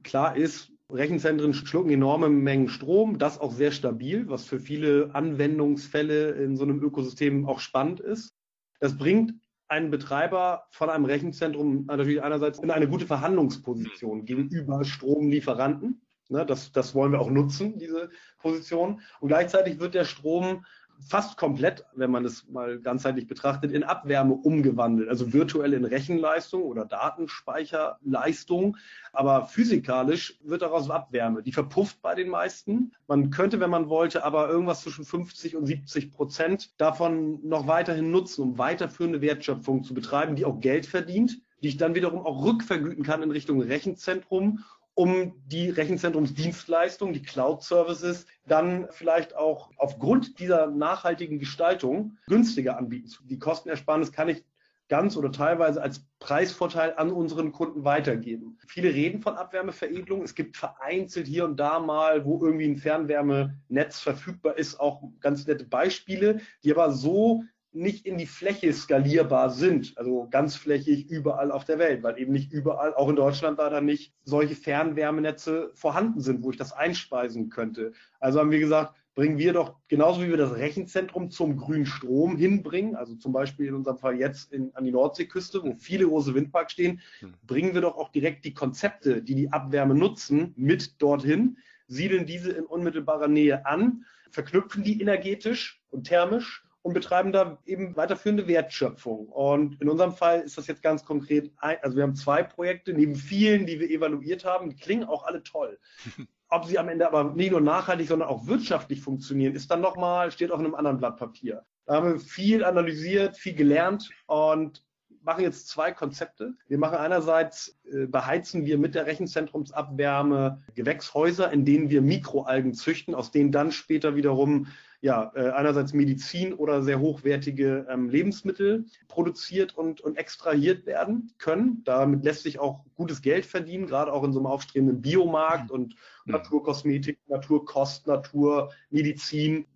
Klar 0.02 0.36
ist, 0.36 0.72
Rechenzentren 0.90 1.54
schlucken 1.54 1.90
enorme 1.90 2.28
Mengen 2.28 2.68
Strom, 2.68 3.18
das 3.18 3.38
auch 3.38 3.52
sehr 3.52 3.72
stabil, 3.72 4.28
was 4.28 4.44
für 4.44 4.58
viele 4.58 5.10
Anwendungsfälle 5.14 6.30
in 6.32 6.56
so 6.56 6.64
einem 6.64 6.82
Ökosystem 6.82 7.46
auch 7.46 7.60
spannend 7.60 8.00
ist. 8.00 8.34
Das 8.80 8.98
bringt 8.98 9.34
einen 9.72 9.90
Betreiber 9.90 10.66
von 10.70 10.90
einem 10.90 11.06
Rechenzentrum 11.06 11.86
natürlich 11.86 12.22
einerseits 12.22 12.58
in 12.58 12.70
eine 12.70 12.86
gute 12.86 13.06
Verhandlungsposition 13.06 14.26
gegenüber 14.26 14.84
Stromlieferanten. 14.84 16.02
Ne, 16.28 16.44
das, 16.44 16.72
das 16.72 16.94
wollen 16.94 17.12
wir 17.12 17.20
auch 17.20 17.30
nutzen, 17.30 17.78
diese 17.78 18.10
Position. 18.38 19.00
Und 19.20 19.28
gleichzeitig 19.28 19.80
wird 19.80 19.94
der 19.94 20.04
Strom 20.04 20.66
fast 21.06 21.36
komplett, 21.36 21.84
wenn 21.94 22.10
man 22.10 22.24
es 22.24 22.48
mal 22.48 22.78
ganzheitlich 22.78 23.26
betrachtet, 23.26 23.72
in 23.72 23.84
Abwärme 23.84 24.34
umgewandelt, 24.34 25.08
also 25.08 25.32
virtuell 25.32 25.72
in 25.72 25.84
Rechenleistung 25.84 26.62
oder 26.62 26.84
Datenspeicherleistung. 26.84 28.76
Aber 29.12 29.46
physikalisch 29.46 30.38
wird 30.42 30.62
daraus 30.62 30.90
Abwärme. 30.90 31.42
Die 31.42 31.52
verpufft 31.52 32.00
bei 32.02 32.14
den 32.14 32.28
meisten. 32.28 32.92
Man 33.06 33.30
könnte, 33.30 33.60
wenn 33.60 33.70
man 33.70 33.88
wollte, 33.88 34.24
aber 34.24 34.48
irgendwas 34.48 34.82
zwischen 34.82 35.04
50 35.04 35.56
und 35.56 35.66
70 35.66 36.12
Prozent 36.12 36.80
davon 36.80 37.46
noch 37.46 37.66
weiterhin 37.66 38.10
nutzen, 38.10 38.42
um 38.42 38.58
weiterführende 38.58 39.20
Wertschöpfung 39.20 39.84
zu 39.84 39.94
betreiben, 39.94 40.36
die 40.36 40.44
auch 40.44 40.60
Geld 40.60 40.86
verdient, 40.86 41.40
die 41.62 41.68
ich 41.68 41.76
dann 41.76 41.94
wiederum 41.94 42.20
auch 42.26 42.44
rückvergüten 42.44 43.04
kann 43.04 43.22
in 43.22 43.30
Richtung 43.30 43.60
Rechenzentrum 43.60 44.64
um 45.02 45.32
die 45.46 45.68
Rechenzentrumsdienstleistung, 45.68 47.12
die 47.12 47.22
Cloud-Services, 47.22 48.24
dann 48.46 48.86
vielleicht 48.90 49.34
auch 49.34 49.72
aufgrund 49.76 50.38
dieser 50.38 50.68
nachhaltigen 50.68 51.40
Gestaltung 51.40 52.18
günstiger 52.28 52.78
anbieten. 52.78 53.10
Die 53.24 53.40
Kostenersparnis 53.40 54.12
kann 54.12 54.28
ich 54.28 54.44
ganz 54.88 55.16
oder 55.16 55.32
teilweise 55.32 55.82
als 55.82 56.06
Preisvorteil 56.20 56.94
an 56.96 57.10
unseren 57.10 57.50
Kunden 57.50 57.82
weitergeben. 57.82 58.58
Viele 58.68 58.94
reden 58.94 59.22
von 59.22 59.34
Abwärmeveredelung. 59.34 60.22
Es 60.22 60.36
gibt 60.36 60.56
vereinzelt 60.56 61.26
hier 61.26 61.46
und 61.46 61.58
da 61.58 61.80
mal, 61.80 62.24
wo 62.24 62.44
irgendwie 62.44 62.66
ein 62.66 62.76
Fernwärmenetz 62.76 63.98
verfügbar 63.98 64.56
ist, 64.56 64.78
auch 64.78 65.02
ganz 65.18 65.48
nette 65.48 65.64
Beispiele, 65.64 66.40
die 66.62 66.70
aber 66.70 66.92
so 66.92 67.42
nicht 67.72 68.06
in 68.06 68.18
die 68.18 68.26
Fläche 68.26 68.72
skalierbar 68.72 69.50
sind, 69.50 69.94
also 69.96 70.28
ganzflächig 70.30 71.08
überall 71.08 71.50
auf 71.50 71.64
der 71.64 71.78
Welt, 71.78 72.02
weil 72.02 72.18
eben 72.18 72.32
nicht 72.32 72.52
überall, 72.52 72.94
auch 72.94 73.08
in 73.08 73.16
Deutschland 73.16 73.58
leider 73.58 73.80
nicht, 73.80 74.14
solche 74.24 74.54
Fernwärmenetze 74.54 75.70
vorhanden 75.74 76.20
sind, 76.20 76.42
wo 76.42 76.50
ich 76.50 76.56
das 76.56 76.72
einspeisen 76.72 77.48
könnte. 77.48 77.92
Also 78.20 78.40
haben 78.40 78.50
wir 78.50 78.58
gesagt, 78.58 78.94
bringen 79.14 79.38
wir 79.38 79.52
doch 79.52 79.76
genauso 79.88 80.22
wie 80.22 80.30
wir 80.30 80.36
das 80.36 80.56
Rechenzentrum 80.56 81.30
zum 81.30 81.56
grünen 81.56 81.86
Strom 81.86 82.36
hinbringen, 82.36 82.94
also 82.94 83.14
zum 83.14 83.32
Beispiel 83.32 83.66
in 83.66 83.74
unserem 83.74 83.98
Fall 83.98 84.18
jetzt 84.18 84.52
in, 84.52 84.74
an 84.74 84.84
die 84.84 84.92
Nordseeküste, 84.92 85.62
wo 85.62 85.74
viele 85.74 86.06
große 86.06 86.34
Windparks 86.34 86.72
stehen, 86.72 87.00
hm. 87.20 87.34
bringen 87.46 87.74
wir 87.74 87.80
doch 87.80 87.96
auch 87.96 88.10
direkt 88.10 88.44
die 88.44 88.54
Konzepte, 88.54 89.22
die 89.22 89.34
die 89.34 89.52
Abwärme 89.52 89.94
nutzen, 89.94 90.52
mit 90.56 91.00
dorthin, 91.00 91.58
siedeln 91.86 92.26
diese 92.26 92.52
in 92.52 92.64
unmittelbarer 92.64 93.28
Nähe 93.28 93.66
an, 93.66 94.04
verknüpfen 94.30 94.82
die 94.82 95.00
energetisch 95.00 95.82
und 95.90 96.06
thermisch 96.06 96.64
und 96.82 96.94
betreiben 96.94 97.32
da 97.32 97.58
eben 97.64 97.96
weiterführende 97.96 98.48
Wertschöpfung. 98.48 99.28
Und 99.28 99.80
in 99.80 99.88
unserem 99.88 100.12
Fall 100.12 100.40
ist 100.40 100.58
das 100.58 100.66
jetzt 100.66 100.82
ganz 100.82 101.04
konkret, 101.04 101.52
ein, 101.58 101.76
also 101.82 101.96
wir 101.96 102.02
haben 102.02 102.16
zwei 102.16 102.42
Projekte 102.42 102.92
neben 102.92 103.14
vielen, 103.14 103.66
die 103.66 103.80
wir 103.80 103.88
evaluiert 103.88 104.44
haben, 104.44 104.70
die 104.70 104.76
klingen 104.76 105.04
auch 105.04 105.24
alle 105.24 105.42
toll. 105.42 105.78
Ob 106.48 106.66
sie 106.66 106.78
am 106.78 106.88
Ende 106.88 107.06
aber 107.06 107.32
nicht 107.32 107.52
nur 107.52 107.62
nachhaltig, 107.62 108.08
sondern 108.08 108.28
auch 108.28 108.46
wirtschaftlich 108.46 109.00
funktionieren, 109.00 109.54
ist 109.54 109.70
dann 109.70 109.80
nochmal, 109.80 110.30
steht 110.30 110.50
auf 110.50 110.58
einem 110.58 110.74
anderen 110.74 110.98
Blatt 110.98 111.16
Papier. 111.16 111.64
Da 111.86 111.94
haben 111.94 112.12
wir 112.12 112.20
viel 112.20 112.62
analysiert, 112.64 113.36
viel 113.36 113.54
gelernt 113.54 114.10
und 114.26 114.84
machen 115.22 115.44
jetzt 115.44 115.68
zwei 115.68 115.92
Konzepte. 115.92 116.54
Wir 116.68 116.78
machen 116.78 116.98
einerseits, 116.98 117.78
äh, 117.90 118.06
beheizen 118.06 118.66
wir 118.66 118.76
mit 118.76 118.94
der 118.94 119.06
Rechenzentrumsabwärme 119.06 120.62
Gewächshäuser, 120.74 121.50
in 121.52 121.64
denen 121.64 121.90
wir 121.90 122.02
Mikroalgen 122.02 122.74
züchten, 122.74 123.14
aus 123.14 123.30
denen 123.30 123.52
dann 123.52 123.72
später 123.72 124.16
wiederum 124.16 124.66
ja, 125.02 125.32
äh, 125.34 125.50
einerseits 125.50 125.92
Medizin 125.92 126.54
oder 126.54 126.82
sehr 126.82 127.00
hochwertige 127.00 127.86
ähm, 127.90 128.08
Lebensmittel 128.08 128.86
produziert 129.08 129.76
und, 129.76 130.00
und 130.00 130.16
extrahiert 130.16 130.86
werden 130.86 131.32
können. 131.38 131.82
Damit 131.84 132.24
lässt 132.24 132.44
sich 132.44 132.60
auch 132.60 132.84
gutes 132.94 133.20
Geld 133.20 133.44
verdienen, 133.44 133.86
gerade 133.86 134.12
auch 134.12 134.22
in 134.22 134.32
so 134.32 134.38
einem 134.38 134.46
aufstrebenden 134.46 135.02
Biomarkt 135.02 135.70
mhm. 135.70 135.74
und 135.74 135.96
mhm. 136.24 136.32
Naturkosmetik, 136.32 137.18
Naturkost, 137.26 138.06
Naturmedizin, 138.06 139.66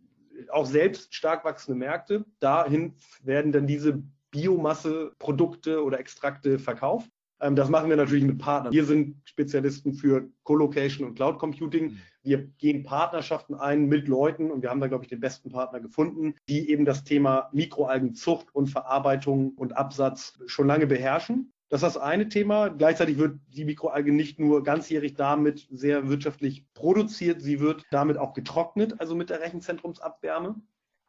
auch 0.51 0.67
selbst 0.67 1.13
stark 1.13 1.45
wachsende 1.45 1.77
Märkte. 1.77 2.25
Dahin 2.39 2.95
werden 3.25 3.51
dann 3.51 3.67
diese 3.67 4.01
Biomasse-Produkte 4.31 5.83
oder 5.83 5.99
Extrakte 5.99 6.61
verkauft. 6.61 7.11
Ähm, 7.41 7.57
das 7.57 7.69
machen 7.69 7.89
wir 7.91 7.97
natürlich 7.97 8.25
mit 8.25 8.39
Partnern. 8.39 8.73
Wir 8.73 8.85
sind 8.85 9.17
Spezialisten 9.25 9.95
für 9.95 10.29
Co-Location 10.45 11.07
und 11.07 11.15
Cloud 11.15 11.39
Computing. 11.39 11.93
Mhm. 11.93 11.99
Wir 12.23 12.39
gehen 12.59 12.83
Partnerschaften 12.83 13.55
ein 13.55 13.87
mit 13.87 14.09
Leuten 14.09 14.51
und 14.51 14.63
wir 14.63 14.71
haben 14.71 14.81
da, 14.81 14.89
glaube 14.89 15.05
ich, 15.05 15.11
den 15.11 15.21
besten 15.21 15.51
Partner 15.51 15.81
gefunden, 15.81 16.35
die 16.49 16.71
eben 16.71 16.85
das 16.85 17.05
Thema 17.05 17.51
Mikroalgenzucht 17.53 18.55
und 18.55 18.69
Verarbeitung 18.69 19.53
und 19.55 19.77
Absatz 19.77 20.39
schon 20.47 20.67
lange 20.67 20.87
beherrschen. 20.87 21.53
Das 21.69 21.83
ist 21.83 21.97
das 21.97 22.03
eine 22.03 22.29
Thema. 22.29 22.69
Gleichzeitig 22.69 23.19
wird 23.19 23.41
die 23.49 23.65
Mikroalge 23.65 24.13
nicht 24.13 24.39
nur 24.39 24.63
ganzjährig 24.63 25.15
damit 25.15 25.67
sehr 25.71 26.09
wirtschaftlich 26.09 26.65
produziert, 26.75 27.43
sie 27.43 27.61
wird 27.61 27.83
damit 27.91 28.19
auch 28.19 28.35
getrocknet, 28.35 29.01
also 29.01 29.17
mit 29.17 29.31
der 29.31 29.41
Rechenzentrumsabwärme. 29.41 30.57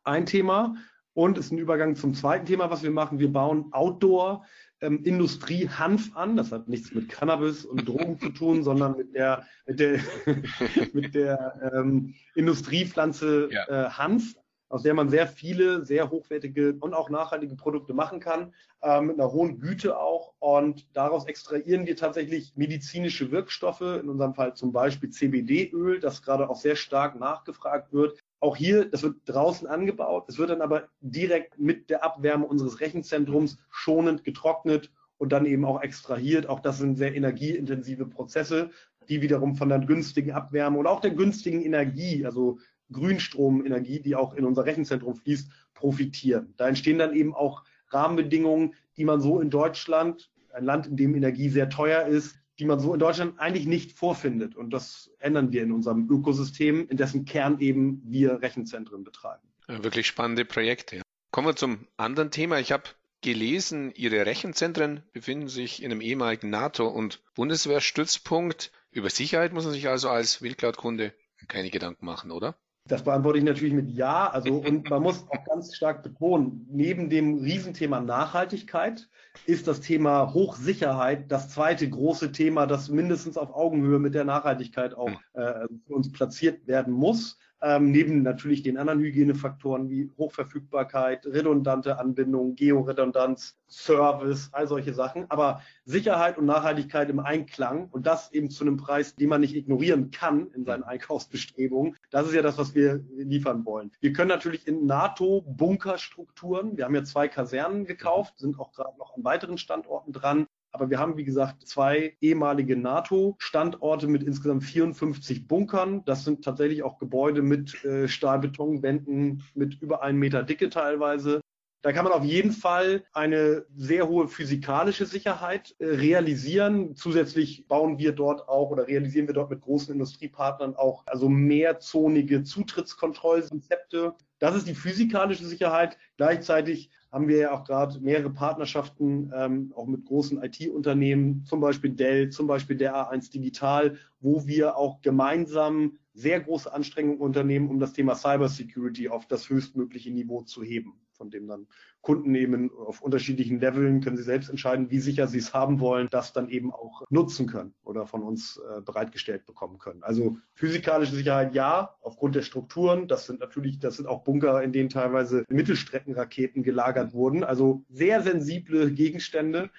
Ein 0.04 0.26
Thema. 0.26 0.76
Und 1.14 1.38
es 1.40 1.48
ist 1.48 1.52
ein 1.52 1.58
Übergang 1.58 1.96
zum 1.96 2.14
zweiten 2.14 2.46
Thema, 2.46 2.70
was 2.70 2.84
wir 2.84 2.92
machen. 2.92 3.18
Wir 3.18 3.32
bauen 3.32 3.72
Outdoor 3.72 4.46
ähm, 4.82 5.04
Industrie 5.04 5.70
Hanf 5.70 6.16
an. 6.16 6.38
Das 6.38 6.52
hat 6.52 6.68
nichts 6.68 6.94
mit 6.94 7.10
Cannabis 7.10 7.66
und 7.66 7.88
Drogen 7.88 8.20
zu 8.20 8.30
tun, 8.30 8.64
sondern 8.64 8.98
mit 8.98 9.14
der, 9.14 9.46
mit 9.66 9.80
der, 9.80 10.00
mit 10.94 11.16
der 11.16 11.72
ähm, 11.74 12.14
Industriepflanze 12.36 13.50
ja. 13.52 13.66
äh, 13.68 13.90
Hanf, 13.90 14.36
aus 14.70 14.84
der 14.84 14.94
man 14.94 15.10
sehr 15.10 15.28
viele, 15.28 15.86
sehr 15.86 16.10
hochwertige 16.12 16.76
und 16.80 16.94
auch 16.94 17.10
nachhaltige 17.10 17.56
Produkte 17.56 17.94
machen 17.94 18.20
kann, 18.20 18.54
äh, 18.82 19.02
mit 19.02 19.20
einer 19.20 19.32
hohen 19.32 19.60
Güte 19.60 19.98
auch. 19.98 20.34
Und 20.40 20.88
daraus 20.96 21.26
extrahieren 21.26 21.86
wir 21.86 21.96
tatsächlich 21.96 22.54
medizinische 22.56 23.32
Wirkstoffe, 23.32 23.82
in 23.82 24.10
unserem 24.10 24.34
Fall 24.34 24.56
zum 24.56 24.74
Beispiel 24.74 25.10
CBD-Öl, 25.10 26.00
das 26.00 26.22
gerade 26.22 26.50
auch 26.50 26.58
sehr 26.58 26.76
stark 26.76 27.20
nachgefragt 27.20 27.94
wird, 27.94 28.20
auch 28.40 28.56
hier, 28.56 28.86
das 28.86 29.04
wird 29.04 29.18
draußen 29.26 29.68
angebaut, 29.68 30.26
es 30.28 30.38
wird 30.38 30.50
dann 30.50 30.62
aber 30.62 30.90
direkt 31.02 31.60
mit 31.60 31.90
der 31.90 32.04
Abwärme 32.04 32.46
unseres 32.46 32.80
Rechenzentrums 32.80 33.58
schonend 33.70 34.24
getrocknet 34.24 34.92
und 35.18 35.32
dann 35.32 35.46
eben 35.46 35.66
auch 35.66 35.82
extrahiert. 35.82 36.48
Auch 36.48 36.60
das 36.60 36.78
sind 36.78 36.98
sehr 36.98 37.16
energieintensive 37.16 38.06
Prozesse, 38.06 38.70
die 39.10 39.22
wiederum 39.22 39.56
von 39.56 39.70
der 39.70 39.80
günstigen 39.80 40.32
Abwärme 40.32 40.78
und 40.78 40.88
auch 40.88 41.02
der 41.02 41.12
günstigen 41.12 41.62
Energie, 41.62 42.26
also 42.26 42.60
Grünstromenergie, 42.92 44.02
die 44.02 44.16
auch 44.16 44.34
in 44.34 44.46
unser 44.46 44.66
Rechenzentrum 44.66 45.16
fließt, 45.16 45.52
profitieren. 45.74 46.54
Da 46.58 46.68
entstehen 46.68 47.00
dann 47.00 47.14
eben 47.14 47.34
auch 47.34 47.64
Rahmenbedingungen, 47.90 48.74
die 48.98 49.06
man 49.06 49.22
so 49.22 49.40
in 49.40 49.50
Deutschland, 49.50 50.32
ein 50.54 50.66
Land, 50.66 50.88
in 50.88 50.98
dem 50.98 51.16
Energie 51.16 51.50
sehr 51.50 51.70
teuer 51.70 52.06
ist, 52.06 52.36
die 52.60 52.66
man 52.66 52.80
so 52.80 52.94
in 52.94 53.00
Deutschland 53.00 53.40
eigentlich 53.40 53.68
nicht 53.68 53.94
vorfindet. 53.94 54.56
Und 54.56 54.72
das 54.72 55.12
ändern 55.20 55.52
wir 55.52 55.64
in 55.64 55.72
unserem 55.72 56.10
Ökosystem, 56.10 56.88
in 56.90 56.98
dessen 56.98 57.26
Kern 57.26 57.60
eben 57.60 58.02
wir 58.06 58.42
Rechenzentren 58.42 59.04
betreiben. 59.04 59.44
Ja, 59.68 59.84
wirklich 59.84 60.08
spannende 60.08 60.46
Projekte. 60.46 61.02
Kommen 61.32 61.48
wir 61.48 61.56
zum 61.56 61.88
anderen 61.98 62.32
Thema. 62.32 62.60
Ich 62.60 62.72
habe 62.72 62.84
gelesen, 63.22 63.92
Ihre 63.96 64.26
Rechenzentren 64.26 65.04
befinden 65.12 65.50
sich 65.50 65.84
in 65.84 65.92
einem 65.92 66.02
ehemaligen 66.02 66.50
NATO- 66.50 66.88
und 66.88 67.22
Bundeswehrstützpunkt. 67.36 68.72
Über 68.92 69.10
Sicherheit 69.10 69.54
muss 69.54 69.66
man 69.66 69.74
sich 69.74 69.88
also 69.88 70.10
als 70.10 70.42
Wildcloud-Kunde 70.42 71.14
keine 71.48 71.70
Gedanken 71.70 72.06
machen, 72.06 72.32
oder? 72.32 72.56
Das 72.88 73.04
beantworte 73.04 73.40
ich 73.40 73.44
natürlich 73.44 73.74
mit 73.74 73.90
Ja. 73.90 74.30
Also, 74.30 74.56
und 74.56 74.90
man 74.90 75.02
muss 75.04 75.26
auch 75.30 75.44
ganz 75.46 75.76
stark 75.76 76.04
betonen, 76.04 76.68
neben 76.72 77.10
dem 77.10 77.36
Riesenthema 77.36 78.00
Nachhaltigkeit 78.00 79.08
ist 79.46 79.68
das 79.68 79.82
Thema 79.82 80.34
Hochsicherheit 80.34 81.32
das 81.32 81.50
zweite 81.50 81.90
große 81.90 82.32
Thema, 82.32 82.66
das 82.66 82.90
mindestens 82.90 83.38
auf 83.38 83.54
Augenhöhe 83.54 84.00
mit 84.00 84.14
der 84.14 84.26
Nachhaltigkeit 84.26 84.94
auch 84.94 85.10
hm. 85.10 85.18
äh, 85.34 85.68
für 85.86 85.94
uns 85.94 86.12
platziert 86.12 86.68
werden 86.68 86.94
muss 86.94 87.38
ähm, 87.62 87.92
neben 87.92 88.22
natürlich 88.22 88.64
den 88.64 88.78
anderen 88.78 89.00
Hygienefaktoren 89.00 89.90
wie 89.90 90.12
Hochverfügbarkeit, 90.18 91.26
redundante 91.26 92.00
Anbindung, 92.00 92.56
Georedundanz, 92.56 93.58
Service, 93.68 94.50
all 94.52 94.68
solche 94.68 94.94
Sachen. 94.94 95.30
Aber 95.30 95.62
Sicherheit 95.86 96.38
und 96.38 96.46
Nachhaltigkeit 96.46 97.10
im 97.10 97.20
Einklang 97.20 97.90
und 97.92 98.06
das 98.06 98.32
eben 98.32 98.50
zu 98.50 98.64
einem 98.64 98.78
Preis, 98.78 99.16
den 99.16 99.30
man 99.30 99.42
nicht 99.42 99.56
ignorieren 99.56 100.12
kann 100.12 100.52
in 100.52 100.66
seinen 100.66 100.84
Einkaufsbestrebungen, 100.84 101.96
das 102.10 102.28
ist 102.28 102.34
ja 102.34 102.42
das, 102.42 102.58
was 102.58 102.76
wir 102.76 103.04
liefern 103.16 103.66
wollen. 103.66 103.92
Wir 104.00 104.14
können 104.14 104.30
natürlich 104.30 104.68
in 104.68 104.86
NATO-Bunkerstrukturen, 104.86 106.78
wir 106.78 106.86
haben 106.86 106.96
ja 106.96 107.04
zwei 107.04 107.28
Kasernen 107.28 107.86
gekauft, 107.86 108.38
sind 108.38 108.60
auch 108.60 108.72
gerade 108.72 108.98
noch 108.98 109.16
an 109.16 109.24
weiteren 109.24 109.58
Standorten 109.58 110.14
dran, 110.14 110.48
aber 110.78 110.92
wir 110.92 111.00
haben, 111.00 111.18
wie 111.18 111.24
gesagt, 111.24 111.68
zwei 111.68 112.16
ehemalige 112.22 112.78
NATO-Standorte 112.78 114.08
mit 114.08 114.22
insgesamt 114.22 114.64
54 114.64 115.48
Bunkern. 115.48 116.06
Das 116.06 116.24
sind 116.24 116.46
tatsächlich 116.46 116.84
auch 116.84 117.00
Gebäude 117.00 117.42
mit 117.42 117.84
äh, 117.84 118.08
Stahlbetonwänden 118.08 119.44
mit 119.56 119.82
über 119.82 120.04
einen 120.04 120.20
Meter 120.20 120.44
Dicke 120.44 120.70
teilweise. 120.70 121.42
Da 121.84 121.92
kann 121.92 122.04
man 122.04 122.14
auf 122.14 122.24
jeden 122.24 122.52
Fall 122.52 123.04
eine 123.14 123.66
sehr 123.76 124.08
hohe 124.08 124.28
physikalische 124.28 125.06
Sicherheit 125.06 125.76
äh, 125.78 125.86
realisieren. 125.86 126.96
Zusätzlich 126.96 127.68
bauen 127.68 128.00
wir 128.00 128.14
dort 128.14 128.50
auch 128.50 128.72
oder 128.72 128.88
realisieren 128.88 129.28
wir 129.28 129.36
dort 129.36 129.52
mit 129.52 129.62
großen 129.62 129.94
Industriepartnern 129.94 130.76
auch 130.76 131.04
also 131.06 131.30
mehrzonige 131.30 132.44
Zutrittskontrollkonzepte. 132.44 134.16
Das 134.40 134.56
ist 134.56 134.68
die 134.68 134.74
physikalische 134.74 135.46
Sicherheit. 135.46 135.98
Gleichzeitig 136.18 136.90
haben 137.12 137.28
wir 137.28 137.38
ja 137.38 137.52
auch 137.52 137.64
gerade 137.64 138.00
mehrere 138.00 138.32
Partnerschaften, 138.32 139.32
ähm, 139.36 139.72
auch 139.76 139.86
mit 139.86 140.04
großen 140.06 140.42
IT-Unternehmen, 140.44 141.46
zum 141.46 141.60
Beispiel 141.60 141.92
Dell, 141.92 142.32
zum 142.32 142.48
Beispiel 142.48 142.76
der 142.76 142.96
A1 142.96 143.32
Digital, 143.32 143.98
wo 144.20 144.48
wir 144.48 144.78
auch 144.78 145.02
gemeinsam 145.02 146.00
sehr 146.14 146.40
große 146.40 146.74
Anstrengungen 146.74 147.22
unternehmen, 147.22 147.70
um 147.70 147.80
das 147.80 147.94
Thema 147.94 148.16
Cybersecurity 148.16 149.10
auf 149.10 149.28
das 149.28 149.48
höchstmögliche 149.50 150.12
Niveau 150.12 150.42
zu 150.42 150.64
heben 150.64 151.00
von 151.18 151.30
dem 151.30 151.48
dann 151.48 151.68
Kunden 152.02 152.36
eben 152.36 152.72
auf 152.72 153.02
unterschiedlichen 153.02 153.60
Leveln 153.60 154.02
können 154.02 154.18
sie 154.18 154.24
selbst 154.24 154.50
entscheiden, 154.50 154.90
wie 154.90 155.00
sicher 155.00 155.28
sie 155.28 155.40
es 155.40 155.54
haben 155.54 155.80
wollen, 155.80 156.08
das 156.10 156.32
dann 156.32 156.50
eben 156.50 156.72
auch 156.72 157.04
nutzen 157.10 157.48
können 157.48 157.74
oder 157.84 158.06
von 158.06 158.24
uns 158.24 158.58
äh, 158.58 158.82
bereitgestellt 158.82 159.46
bekommen 159.46 159.78
können. 159.80 160.04
Also 160.04 160.38
physikalische 160.54 161.16
Sicherheit 161.16 161.54
ja, 161.54 161.96
aufgrund 162.02 162.36
der 162.36 162.44
Strukturen. 162.44 163.08
Das 163.08 163.26
sind 163.26 163.40
natürlich, 163.40 163.80
das 163.80 163.98
sind 163.98 164.08
auch 164.08 164.24
Bunker, 164.24 164.64
in 164.64 164.72
denen 164.72 164.90
teilweise 164.90 165.44
Mittelstreckenraketen 165.50 166.64
gelagert 166.64 167.14
wurden. 167.14 167.44
Also 167.44 167.84
sehr 167.90 168.22
sensible 168.22 168.92
Gegenstände. 168.92 169.70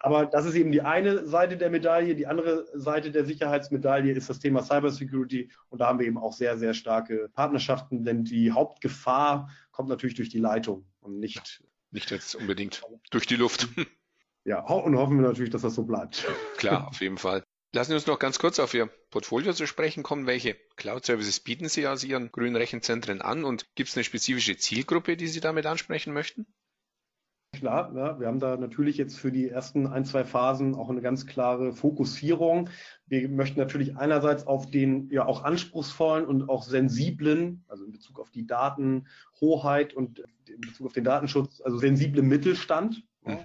Aber 0.00 0.26
das 0.26 0.44
ist 0.44 0.54
eben 0.54 0.70
die 0.70 0.82
eine 0.82 1.26
Seite 1.26 1.56
der 1.56 1.70
Medaille. 1.70 2.14
Die 2.14 2.26
andere 2.26 2.66
Seite 2.72 3.10
der 3.10 3.24
Sicherheitsmedaille 3.24 4.12
ist 4.12 4.30
das 4.30 4.38
Thema 4.38 4.62
Cybersecurity. 4.62 5.50
Und 5.70 5.80
da 5.80 5.88
haben 5.88 5.98
wir 5.98 6.06
eben 6.06 6.18
auch 6.18 6.32
sehr, 6.32 6.56
sehr 6.56 6.74
starke 6.74 7.28
Partnerschaften, 7.34 8.04
denn 8.04 8.24
die 8.24 8.52
Hauptgefahr 8.52 9.50
kommt 9.72 9.88
natürlich 9.88 10.14
durch 10.14 10.28
die 10.28 10.38
Leitung 10.38 10.86
und 11.00 11.18
nicht. 11.18 11.64
Nicht 11.90 12.10
jetzt 12.10 12.34
unbedingt 12.34 12.82
durch 13.10 13.26
die 13.26 13.36
Luft. 13.36 13.68
Ja, 14.44 14.60
und 14.60 14.96
hoffen 14.96 15.20
wir 15.20 15.26
natürlich, 15.26 15.50
dass 15.50 15.62
das 15.62 15.74
so 15.74 15.84
bleibt. 15.84 16.26
Klar, 16.56 16.88
auf 16.88 17.00
jeden 17.00 17.18
Fall. 17.18 17.42
Lassen 17.72 17.90
Sie 17.90 17.96
uns 17.96 18.06
noch 18.06 18.18
ganz 18.18 18.38
kurz 18.38 18.58
auf 18.60 18.72
Ihr 18.72 18.86
Portfolio 19.10 19.52
zu 19.52 19.66
sprechen 19.66 20.02
kommen. 20.02 20.26
Welche 20.26 20.54
Cloud-Services 20.76 21.40
bieten 21.40 21.68
Sie 21.68 21.86
aus 21.86 22.02
Ihren 22.02 22.32
grünen 22.32 22.56
Rechenzentren 22.56 23.20
an 23.20 23.44
und 23.44 23.66
gibt 23.74 23.90
es 23.90 23.96
eine 23.96 24.04
spezifische 24.04 24.56
Zielgruppe, 24.56 25.18
die 25.18 25.28
Sie 25.28 25.40
damit 25.40 25.66
ansprechen 25.66 26.14
möchten? 26.14 26.46
Klar, 27.58 27.92
ja, 27.96 28.20
wir 28.20 28.28
haben 28.28 28.38
da 28.38 28.56
natürlich 28.56 28.96
jetzt 28.98 29.18
für 29.18 29.32
die 29.32 29.48
ersten 29.48 29.88
ein, 29.88 30.04
zwei 30.04 30.24
Phasen 30.24 30.76
auch 30.76 30.90
eine 30.90 31.00
ganz 31.00 31.26
klare 31.26 31.72
Fokussierung. 31.72 32.70
Wir 33.06 33.28
möchten 33.28 33.58
natürlich 33.58 33.96
einerseits 33.96 34.46
auf 34.46 34.70
den 34.70 35.10
ja 35.10 35.26
auch 35.26 35.42
anspruchsvollen 35.42 36.24
und 36.24 36.48
auch 36.48 36.62
sensiblen, 36.62 37.64
also 37.66 37.84
in 37.84 37.90
Bezug 37.90 38.20
auf 38.20 38.30
die 38.30 38.46
Datenhoheit 38.46 39.92
und 39.92 40.22
in 40.48 40.60
Bezug 40.60 40.86
auf 40.86 40.92
den 40.92 41.02
Datenschutz, 41.02 41.60
also 41.60 41.78
sensible 41.78 42.22
Mittelstand. 42.22 43.02
Mhm. 43.24 43.30
Ja, 43.32 43.42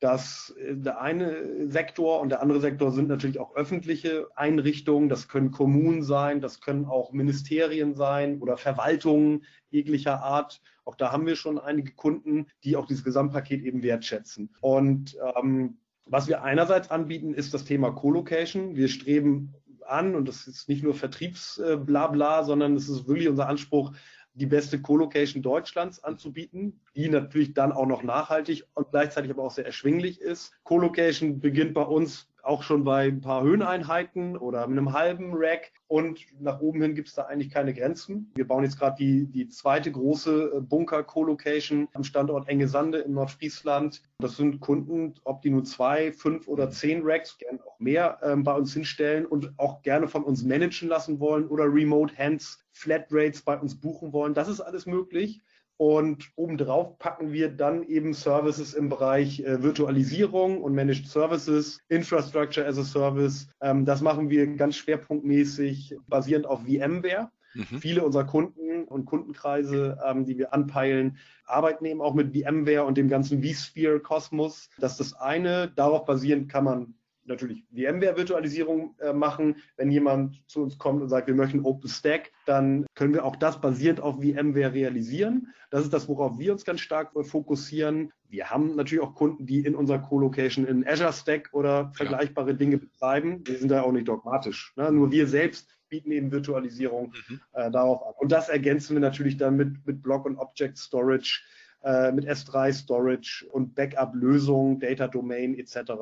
dass 0.00 0.54
äh, 0.58 0.76
der 0.76 1.00
eine 1.00 1.68
Sektor 1.70 2.20
und 2.20 2.28
der 2.28 2.42
andere 2.42 2.60
Sektor 2.60 2.90
sind 2.92 3.08
natürlich 3.08 3.38
auch 3.38 3.54
öffentliche 3.54 4.28
Einrichtungen. 4.34 5.08
Das 5.08 5.28
können 5.28 5.52
Kommunen 5.52 6.02
sein, 6.02 6.40
das 6.40 6.60
können 6.60 6.84
auch 6.84 7.12
Ministerien 7.12 7.94
sein 7.94 8.42
oder 8.42 8.56
Verwaltungen 8.56 9.44
jeglicher 9.70 10.22
Art. 10.22 10.60
Auch 10.84 10.96
da 10.96 11.12
haben 11.12 11.26
wir 11.26 11.36
schon 11.36 11.58
einige 11.58 11.92
Kunden, 11.92 12.46
die 12.62 12.76
auch 12.76 12.86
dieses 12.86 13.04
Gesamtpaket 13.04 13.62
eben 13.62 13.82
wertschätzen. 13.82 14.50
Und 14.60 15.16
ähm, 15.36 15.78
was 16.06 16.28
wir 16.28 16.42
einerseits 16.42 16.90
anbieten, 16.90 17.34
ist 17.34 17.54
das 17.54 17.64
Thema 17.64 17.90
Co-Location. 17.90 18.76
Wir 18.76 18.88
streben 18.88 19.54
an, 19.86 20.14
und 20.14 20.28
das 20.28 20.46
ist 20.46 20.68
nicht 20.68 20.82
nur 20.82 20.94
Vertriebsblabla, 20.94 22.44
sondern 22.44 22.74
es 22.76 22.88
ist 22.88 23.06
wirklich 23.06 23.28
unser 23.28 23.48
Anspruch, 23.48 23.92
die 24.34 24.46
beste 24.46 24.80
Co-Location 24.82 25.42
Deutschlands 25.42 26.02
anzubieten, 26.02 26.80
die 26.96 27.08
natürlich 27.08 27.54
dann 27.54 27.72
auch 27.72 27.86
noch 27.86 28.02
nachhaltig 28.02 28.64
und 28.74 28.90
gleichzeitig 28.90 29.30
aber 29.30 29.44
auch 29.44 29.52
sehr 29.52 29.64
erschwinglich 29.64 30.20
ist. 30.20 30.52
Co-Location 30.64 31.38
beginnt 31.38 31.72
bei 31.72 31.82
uns 31.82 32.28
auch 32.44 32.62
schon 32.62 32.84
bei 32.84 33.08
ein 33.08 33.20
paar 33.20 33.42
Höheneinheiten 33.42 34.36
oder 34.36 34.64
einem 34.64 34.92
halben 34.92 35.32
Rack 35.34 35.72
und 35.86 36.20
nach 36.40 36.60
oben 36.60 36.82
hin 36.82 36.94
gibt 36.94 37.08
es 37.08 37.14
da 37.14 37.22
eigentlich 37.22 37.50
keine 37.50 37.74
Grenzen. 37.74 38.32
Wir 38.34 38.46
bauen 38.46 38.64
jetzt 38.64 38.78
gerade 38.78 38.96
die, 38.98 39.26
die 39.26 39.48
zweite 39.48 39.92
große 39.92 40.52
äh, 40.56 40.60
Bunker-Co-Location 40.60 41.88
am 41.92 42.04
Standort 42.04 42.48
Enge 42.48 42.68
Sande 42.68 42.98
in 42.98 43.12
Nordfriesland. 43.12 44.02
Das 44.18 44.36
sind 44.36 44.60
Kunden, 44.60 45.14
ob 45.24 45.42
die 45.42 45.50
nur 45.50 45.64
zwei, 45.64 46.12
fünf 46.12 46.48
oder 46.48 46.70
zehn 46.70 47.02
Racks, 47.04 47.38
gern 47.38 47.60
auch 47.60 47.78
mehr 47.78 48.18
ähm, 48.22 48.44
bei 48.44 48.54
uns 48.54 48.72
hinstellen 48.72 49.26
und 49.26 49.52
auch 49.58 49.82
gerne 49.82 50.08
von 50.08 50.24
uns 50.24 50.42
managen 50.42 50.88
lassen 50.88 51.20
wollen 51.20 51.46
oder 51.48 51.64
Remote 51.64 52.16
Hands, 52.16 52.58
Flatrates 52.72 53.42
bei 53.42 53.58
uns 53.58 53.80
buchen 53.80 54.12
wollen. 54.12 54.34
Das 54.34 54.48
ist 54.48 54.60
alles 54.60 54.86
möglich. 54.86 55.42
Und 55.76 56.30
obendrauf 56.36 56.98
packen 56.98 57.32
wir 57.32 57.48
dann 57.48 57.82
eben 57.82 58.14
Services 58.14 58.74
im 58.74 58.88
Bereich 58.88 59.40
äh, 59.40 59.62
Virtualisierung 59.62 60.62
und 60.62 60.74
Managed 60.74 61.08
Services, 61.08 61.80
Infrastructure 61.88 62.64
as 62.66 62.78
a 62.78 62.84
Service. 62.84 63.48
Ähm, 63.60 63.84
das 63.84 64.00
machen 64.00 64.30
wir 64.30 64.46
ganz 64.56 64.76
schwerpunktmäßig 64.76 65.96
basierend 66.06 66.46
auf 66.46 66.60
VMware. 66.60 67.30
Mhm. 67.54 67.78
Viele 67.80 68.04
unserer 68.04 68.24
Kunden 68.24 68.84
und 68.84 69.04
Kundenkreise, 69.04 69.98
ähm, 70.04 70.24
die 70.24 70.38
wir 70.38 70.54
anpeilen, 70.54 71.16
arbeiten 71.44 71.84
eben 71.84 72.00
auch 72.00 72.14
mit 72.14 72.36
VMware 72.36 72.84
und 72.84 72.96
dem 72.96 73.08
ganzen 73.08 73.42
vSphere-Kosmos. 73.42 74.70
Das 74.78 74.92
ist 74.92 75.12
das 75.12 75.20
eine. 75.20 75.72
Darauf 75.74 76.04
basierend 76.04 76.48
kann 76.48 76.64
man 76.64 76.94
natürlich 77.24 77.64
VMware-Virtualisierung 77.72 78.96
äh, 79.00 79.12
machen. 79.12 79.56
Wenn 79.76 79.90
jemand 79.90 80.42
zu 80.48 80.62
uns 80.62 80.78
kommt 80.78 81.02
und 81.02 81.08
sagt, 81.08 81.26
wir 81.26 81.34
möchten 81.34 81.60
OpenStack, 81.60 82.30
dann 82.46 82.86
können 82.94 83.14
wir 83.14 83.24
auch 83.24 83.36
das 83.36 83.60
basierend 83.60 84.00
auf 84.00 84.16
VMware 84.16 84.72
realisieren. 84.72 85.48
Das 85.70 85.82
ist 85.82 85.92
das, 85.92 86.08
worauf 86.08 86.38
wir 86.38 86.52
uns 86.52 86.64
ganz 86.64 86.80
stark 86.80 87.14
äh, 87.16 87.24
fokussieren. 87.24 88.12
Wir 88.28 88.50
haben 88.50 88.76
natürlich 88.76 89.02
auch 89.02 89.14
Kunden, 89.14 89.46
die 89.46 89.60
in 89.60 89.74
unserer 89.74 90.00
Co-Location 90.00 90.66
in 90.66 90.86
Azure 90.86 91.12
Stack 91.12 91.50
oder 91.52 91.92
vergleichbare 91.94 92.50
ja. 92.50 92.56
Dinge 92.56 92.78
betreiben. 92.78 93.42
Wir 93.44 93.58
sind 93.58 93.70
da 93.70 93.82
auch 93.82 93.92
nicht 93.92 94.08
dogmatisch. 94.08 94.72
Ne? 94.76 94.90
Nur 94.92 95.10
wir 95.10 95.26
selbst 95.26 95.68
bieten 95.88 96.10
eben 96.10 96.32
Virtualisierung 96.32 97.12
mhm. 97.28 97.40
äh, 97.52 97.70
darauf 97.70 98.02
an. 98.06 98.14
Und 98.18 98.32
das 98.32 98.48
ergänzen 98.48 98.94
wir 98.94 99.00
natürlich 99.00 99.36
dann 99.36 99.56
mit, 99.56 99.86
mit 99.86 100.02
Block 100.02 100.26
und 100.26 100.36
Object 100.38 100.78
Storage 100.78 101.42
äh, 101.84 102.12
mit 102.12 102.26
S3 102.26 102.72
Storage 102.72 103.46
und 103.52 103.74
Backup-Lösungen, 103.74 104.80
Data 104.80 105.06
Domain 105.06 105.54
etc. 105.54 105.92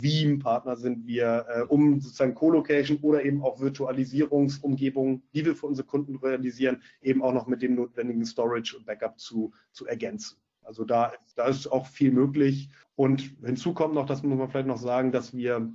Veeam-Partner 0.00 0.76
sind 0.76 1.06
wir, 1.06 1.46
äh, 1.48 1.62
um 1.62 2.00
sozusagen 2.00 2.34
Co-Location 2.34 2.98
oder 3.02 3.24
eben 3.24 3.42
auch 3.42 3.60
Virtualisierungsumgebungen, 3.60 5.22
die 5.34 5.44
wir 5.44 5.56
für 5.56 5.66
unsere 5.66 5.86
Kunden 5.86 6.16
realisieren, 6.16 6.80
eben 7.00 7.22
auch 7.22 7.32
noch 7.32 7.48
mit 7.48 7.60
dem 7.60 7.74
notwendigen 7.74 8.24
Storage 8.24 8.76
und 8.76 8.86
Backup 8.86 9.18
zu, 9.18 9.52
zu 9.72 9.86
ergänzen. 9.86 10.36
Also 10.62 10.84
da, 10.84 11.12
da 11.34 11.46
ist 11.46 11.66
auch 11.66 11.86
viel 11.86 12.12
möglich. 12.12 12.70
Und 12.94 13.34
hinzu 13.44 13.74
kommt 13.74 13.94
noch, 13.94 14.06
das 14.06 14.22
muss 14.22 14.38
man 14.38 14.48
vielleicht 14.48 14.68
noch 14.68 14.78
sagen, 14.78 15.10
dass 15.10 15.34
wir 15.34 15.72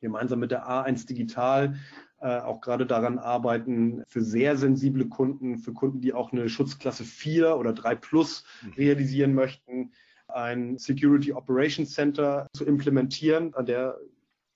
gemeinsam 0.00 0.40
mit 0.40 0.50
der 0.50 0.66
A1 0.66 1.06
Digital 1.06 1.76
auch 2.26 2.60
gerade 2.60 2.86
daran 2.86 3.18
arbeiten, 3.18 4.02
für 4.06 4.22
sehr 4.22 4.56
sensible 4.56 5.08
Kunden, 5.08 5.58
für 5.58 5.72
Kunden, 5.72 6.00
die 6.00 6.12
auch 6.12 6.32
eine 6.32 6.48
Schutzklasse 6.48 7.04
4 7.04 7.56
oder 7.56 7.72
3 7.72 7.94
Plus 7.94 8.44
mhm. 8.62 8.72
realisieren 8.72 9.34
möchten, 9.34 9.92
ein 10.28 10.78
Security 10.78 11.32
Operations 11.32 11.92
Center 11.92 12.46
zu 12.54 12.64
implementieren, 12.64 13.54
an 13.54 13.66
der 13.66 13.98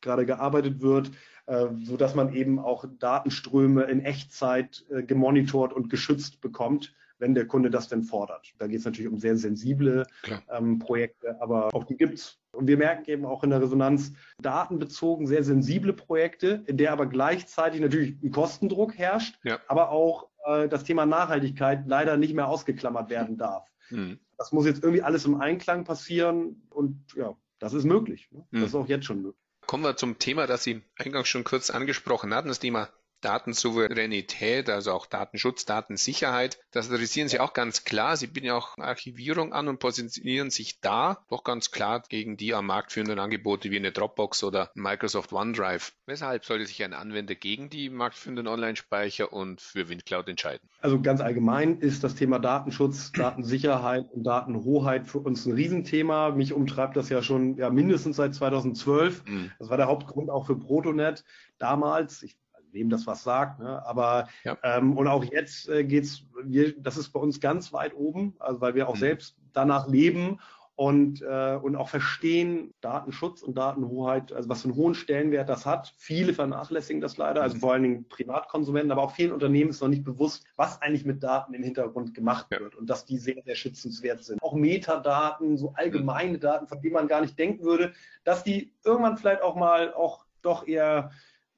gerade 0.00 0.26
gearbeitet 0.26 0.82
wird, 0.82 1.10
äh, 1.46 1.66
so 1.82 1.96
dass 1.96 2.14
man 2.14 2.32
eben 2.34 2.58
auch 2.58 2.84
Datenströme 2.98 3.84
in 3.84 4.00
Echtzeit 4.00 4.84
äh, 4.90 5.02
gemonitort 5.02 5.72
und 5.72 5.90
geschützt 5.90 6.40
bekommt 6.40 6.94
wenn 7.24 7.34
der 7.34 7.46
Kunde 7.46 7.70
das 7.70 7.88
denn 7.88 8.02
fordert. 8.02 8.52
Da 8.58 8.66
geht 8.66 8.80
es 8.80 8.84
natürlich 8.84 9.10
um 9.10 9.18
sehr 9.18 9.38
sensible 9.38 10.06
ähm, 10.50 10.78
Projekte, 10.78 11.40
aber 11.40 11.74
auch 11.74 11.84
die 11.84 11.96
gibt 11.96 12.18
es. 12.18 12.38
Und 12.52 12.68
wir 12.68 12.76
merken 12.76 13.08
eben 13.08 13.24
auch 13.24 13.42
in 13.42 13.48
der 13.48 13.62
Resonanz 13.62 14.12
datenbezogen 14.38 15.26
sehr 15.26 15.42
sensible 15.42 15.94
Projekte, 15.94 16.62
in 16.66 16.76
der 16.76 16.92
aber 16.92 17.06
gleichzeitig 17.06 17.80
natürlich 17.80 18.22
ein 18.22 18.30
Kostendruck 18.30 18.98
herrscht, 18.98 19.38
ja. 19.42 19.58
aber 19.68 19.88
auch 19.88 20.28
äh, 20.44 20.68
das 20.68 20.84
Thema 20.84 21.06
Nachhaltigkeit 21.06 21.84
leider 21.86 22.18
nicht 22.18 22.34
mehr 22.34 22.46
ausgeklammert 22.46 23.08
werden 23.08 23.38
darf. 23.38 23.66
Mhm. 23.88 24.18
Das 24.36 24.52
muss 24.52 24.66
jetzt 24.66 24.82
irgendwie 24.82 25.02
alles 25.02 25.24
im 25.24 25.40
Einklang 25.40 25.84
passieren 25.84 26.62
und 26.68 27.06
ja, 27.16 27.34
das 27.58 27.72
ist 27.72 27.84
möglich. 27.84 28.28
Ne? 28.32 28.46
Das 28.52 28.60
mhm. 28.60 28.66
ist 28.66 28.74
auch 28.74 28.88
jetzt 28.88 29.06
schon 29.06 29.22
möglich. 29.22 29.40
Kommen 29.66 29.82
wir 29.82 29.96
zum 29.96 30.18
Thema, 30.18 30.46
das 30.46 30.62
Sie 30.62 30.82
eingangs 30.98 31.28
schon 31.28 31.44
kurz 31.44 31.70
angesprochen 31.70 32.34
hatten, 32.34 32.48
das 32.48 32.58
Thema 32.58 32.90
Datensouveränität, 33.24 34.68
also 34.68 34.92
auch 34.92 35.06
Datenschutz, 35.06 35.64
Datensicherheit. 35.64 36.58
Das 36.70 36.90
adressieren 36.90 37.28
Sie 37.28 37.40
auch 37.40 37.52
ganz 37.54 37.84
klar. 37.84 38.16
Sie 38.16 38.26
bieten 38.26 38.46
ja 38.46 38.56
auch 38.56 38.76
Archivierung 38.78 39.52
an 39.52 39.68
und 39.68 39.78
positionieren 39.78 40.50
sich 40.50 40.80
da 40.80 41.24
doch 41.28 41.44
ganz 41.44 41.70
klar 41.70 42.02
gegen 42.08 42.36
die 42.36 42.54
am 42.54 42.66
Markt 42.66 42.92
führenden 42.92 43.18
Angebote 43.18 43.70
wie 43.70 43.78
eine 43.78 43.92
Dropbox 43.92 44.44
oder 44.44 44.70
Microsoft 44.74 45.32
OneDrive. 45.32 45.92
Weshalb 46.06 46.44
sollte 46.44 46.66
sich 46.66 46.84
ein 46.84 46.92
Anwender 46.92 47.34
gegen 47.34 47.70
die 47.70 47.88
marktführenden 47.88 48.46
Online-Speicher 48.46 49.32
und 49.32 49.60
für 49.60 49.88
WindCloud 49.88 50.28
entscheiden? 50.28 50.68
Also 50.80 51.00
ganz 51.00 51.20
allgemein 51.20 51.78
ist 51.78 52.04
das 52.04 52.14
Thema 52.14 52.38
Datenschutz, 52.38 53.12
Datensicherheit 53.12 54.10
und 54.12 54.24
Datenhoheit 54.24 55.06
für 55.06 55.20
uns 55.20 55.46
ein 55.46 55.52
Riesenthema. 55.52 56.30
Mich 56.30 56.52
umtreibt 56.52 56.96
das 56.96 57.08
ja 57.08 57.22
schon 57.22 57.56
ja, 57.56 57.70
mindestens 57.70 58.16
seit 58.16 58.34
2012. 58.34 59.24
Mhm. 59.24 59.52
Das 59.58 59.70
war 59.70 59.78
der 59.78 59.86
Hauptgrund 59.86 60.28
auch 60.28 60.46
für 60.46 60.58
Protonet 60.58 61.24
damals. 61.58 62.22
Ich 62.22 62.36
wem 62.74 62.90
das 62.90 63.06
was 63.06 63.22
sagt. 63.22 63.60
Ne? 63.60 63.84
Aber 63.86 64.28
ja. 64.44 64.58
ähm, 64.62 64.96
und 64.96 65.08
auch 65.08 65.24
jetzt 65.24 65.68
äh, 65.68 65.84
geht's, 65.84 66.24
wir, 66.42 66.78
das 66.78 66.96
ist 66.96 67.10
bei 67.10 67.20
uns 67.20 67.40
ganz 67.40 67.72
weit 67.72 67.94
oben, 67.94 68.34
also 68.38 68.60
weil 68.60 68.74
wir 68.74 68.88
auch 68.88 68.96
mhm. 68.96 69.00
selbst 69.00 69.36
danach 69.52 69.88
leben 69.88 70.38
und, 70.76 71.22
äh, 71.22 71.56
und 71.62 71.76
auch 71.76 71.88
verstehen 71.88 72.74
Datenschutz 72.80 73.42
und 73.42 73.56
Datenhoheit, 73.56 74.32
also 74.32 74.48
was 74.48 74.62
für 74.62 74.68
einen 74.68 74.76
hohen 74.76 74.94
Stellenwert 74.94 75.48
das 75.48 75.66
hat. 75.66 75.94
Viele 75.96 76.34
vernachlässigen 76.34 77.00
das 77.00 77.16
leider, 77.16 77.42
also 77.42 77.56
mhm. 77.56 77.60
vor 77.60 77.72
allen 77.72 77.82
Dingen 77.84 78.08
Privatkonsumenten, 78.08 78.90
aber 78.90 79.02
auch 79.02 79.12
vielen 79.12 79.32
Unternehmen 79.32 79.70
ist 79.70 79.80
noch 79.80 79.88
nicht 79.88 80.04
bewusst, 80.04 80.44
was 80.56 80.82
eigentlich 80.82 81.04
mit 81.04 81.22
Daten 81.22 81.54
im 81.54 81.62
Hintergrund 81.62 82.12
gemacht 82.12 82.46
ja. 82.50 82.58
wird 82.58 82.74
und 82.74 82.90
dass 82.90 83.04
die 83.04 83.18
sehr, 83.18 83.40
sehr 83.44 83.54
schützenswert 83.54 84.24
sind. 84.24 84.42
Auch 84.42 84.54
Metadaten, 84.54 85.56
so 85.56 85.72
allgemeine 85.76 86.38
mhm. 86.38 86.40
Daten, 86.40 86.66
von 86.66 86.80
denen 86.80 86.94
man 86.94 87.06
gar 87.06 87.20
nicht 87.20 87.38
denken 87.38 87.64
würde, 87.64 87.92
dass 88.24 88.42
die 88.42 88.72
irgendwann 88.84 89.16
vielleicht 89.16 89.42
auch 89.42 89.54
mal 89.54 89.94
auch 89.94 90.24
doch 90.42 90.66
eher 90.66 91.12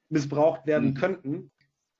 missbraucht 0.09 0.65
werden 0.65 0.89
mhm. 0.89 0.93
könnten. 0.95 1.51